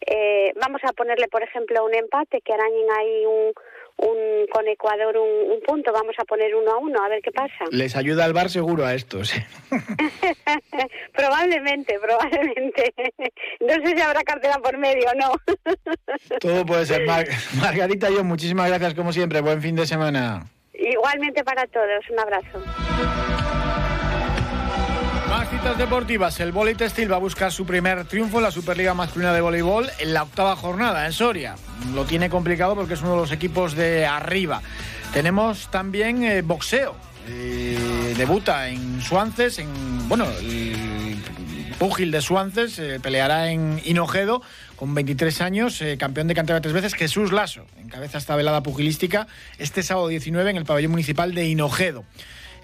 eh, 0.05 0.51
vamos 0.55 0.81
a 0.83 0.91
ponerle, 0.91 1.29
por 1.29 1.41
ejemplo, 1.41 1.85
un 1.85 1.95
empate, 1.95 2.41
que 2.41 2.53
arañen 2.53 2.91
ahí 2.97 3.25
un, 3.25 3.53
un, 3.97 4.47
con 4.51 4.67
Ecuador 4.67 5.15
un, 5.17 5.51
un, 5.51 5.59
punto, 5.61 5.91
vamos 5.91 6.15
a 6.17 6.25
poner 6.25 6.55
uno 6.55 6.71
a 6.71 6.77
uno, 6.77 7.03
a 7.03 7.09
ver 7.09 7.21
qué 7.21 7.31
pasa. 7.31 7.65
Les 7.71 7.95
ayuda 7.95 8.25
el 8.25 8.33
bar 8.33 8.49
seguro 8.49 8.85
a 8.85 8.93
estos. 8.93 9.33
probablemente, 11.13 11.99
probablemente. 11.99 12.93
No 13.59 13.73
sé 13.73 13.95
si 13.95 14.01
habrá 14.01 14.21
cartera 14.23 14.57
por 14.59 14.77
medio 14.77 15.05
o 15.09 15.15
no. 15.15 15.31
Todo 16.39 16.65
puede 16.65 16.85
ser. 16.85 17.05
Mar 17.05 17.25
Margarita, 17.59 18.09
yo 18.09 18.23
muchísimas 18.23 18.67
gracias 18.67 18.93
como 18.93 19.13
siempre. 19.13 19.41
Buen 19.41 19.61
fin 19.61 19.75
de 19.75 19.85
semana. 19.85 20.45
Igualmente 20.73 21.43
para 21.43 21.65
todos. 21.67 22.09
Un 22.09 22.19
abrazo. 22.19 23.50
Deportivas. 25.61 26.39
El 26.39 26.51
Volley 26.51 26.73
Textil 26.73 27.11
va 27.11 27.17
a 27.17 27.19
buscar 27.19 27.51
su 27.51 27.67
primer 27.67 28.05
triunfo 28.05 28.37
en 28.37 28.43
la 28.43 28.51
Superliga 28.51 28.95
Masculina 28.95 29.31
de 29.31 29.41
Voleibol 29.41 29.89
en 29.99 30.13
la 30.13 30.23
octava 30.23 30.55
jornada 30.55 31.05
en 31.05 31.13
Soria. 31.13 31.55
Lo 31.93 32.03
tiene 32.05 32.31
complicado 32.31 32.75
porque 32.75 32.95
es 32.95 33.01
uno 33.01 33.11
de 33.11 33.17
los 33.17 33.31
equipos 33.31 33.75
de 33.75 34.05
arriba. 34.07 34.61
Tenemos 35.13 35.69
también 35.69 36.23
eh, 36.23 36.41
boxeo. 36.41 36.95
Eh, 37.27 38.15
debuta 38.17 38.69
en 38.69 39.01
Suances, 39.01 39.59
en 39.59 39.69
bueno, 40.09 40.25
el 40.39 41.17
púgil 41.77 42.09
de 42.09 42.21
Suances, 42.21 42.79
eh, 42.79 42.99
peleará 42.99 43.51
en 43.51 43.79
Hinojedo 43.85 44.41
con 44.75 44.95
23 44.95 45.41
años, 45.41 45.83
campeón 45.99 46.27
de 46.27 46.33
cantera 46.33 46.59
tres 46.59 46.73
veces, 46.73 46.95
Jesús 46.95 47.31
Lasso, 47.31 47.65
encabeza 47.79 48.17
esta 48.17 48.35
velada 48.35 48.63
pugilística 48.63 49.27
este 49.59 49.83
sábado 49.83 50.07
19 50.07 50.49
en 50.49 50.57
el 50.57 50.65
pabellón 50.65 50.91
municipal 50.91 51.35
de 51.35 51.45
Hinojedo. 51.45 52.03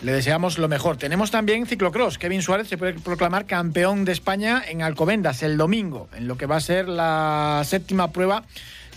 Le 0.01 0.11
deseamos 0.11 0.57
lo 0.59 0.67
mejor. 0.67 0.97
Tenemos 0.97 1.31
también 1.31 1.65
ciclocross. 1.65 2.17
Kevin 2.17 2.41
Suárez 2.41 2.67
se 2.67 2.77
puede 2.77 2.93
proclamar 2.93 3.45
campeón 3.45 4.05
de 4.05 4.11
España 4.11 4.61
en 4.67 4.83
Alcobendas 4.83 5.41
el 5.41 5.57
domingo, 5.57 6.07
en 6.15 6.27
lo 6.27 6.37
que 6.37 6.45
va 6.45 6.57
a 6.57 6.61
ser 6.61 6.87
la 6.87 7.63
séptima 7.65 8.11
prueba 8.11 8.43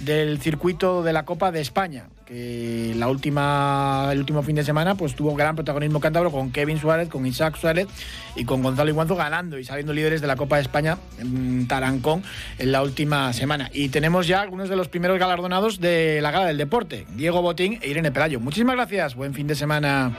del 0.01 0.41
circuito 0.41 1.03
de 1.03 1.13
la 1.13 1.25
Copa 1.25 1.53
de 1.53 1.61
España, 1.61 2.09
que 2.25 2.95
la 2.97 3.09
última, 3.09 4.09
el 4.11 4.19
último 4.19 4.43
fin 4.43 4.57
de 4.57 4.65
semana 4.65 4.95
pues 4.95 5.15
tuvo 5.15 5.35
gran 5.35 5.55
protagonismo 5.55 6.01
cántabro 6.01 6.31
con 6.31 6.51
Kevin 6.51 6.79
Suárez, 6.79 7.09
con 7.09 7.27
Isaac 7.27 7.57
Suárez 7.57 7.87
y 8.35 8.45
con 8.45 8.63
Gonzalo 8.63 8.89
Iguanzo 8.89 9.15
ganando 9.15 9.59
y 9.59 9.65
saliendo 9.65 9.93
líderes 9.93 10.21
de 10.21 10.27
la 10.27 10.37
Copa 10.37 10.57
de 10.57 10.63
España 10.63 10.97
en 11.19 11.69
Tarancón 11.69 12.23
en 12.59 12.73
la 12.73 12.83
última 12.83 13.33
semana. 13.33 13.71
Y 13.73 13.91
tenemos 13.91 14.27
ya 14.27 14.41
algunos 14.41 14.69
de 14.69 14.77
los 14.77 14.89
primeros 14.89 15.19
galardonados 15.19 15.81
de 15.81 16.21
la 16.23 16.31
Gala 16.31 16.47
del 16.47 16.59
Deporte, 16.59 17.07
Diego 17.15 17.43
Botín 17.43 17.79
e 17.83 17.89
Irene 17.89 18.11
Pelayo. 18.11 18.41
Muchísimas 18.41 18.77
gracias, 18.77 19.15
buen 19.15 19.35
fin 19.35 19.47
de 19.47 19.55
semana. 19.55 20.17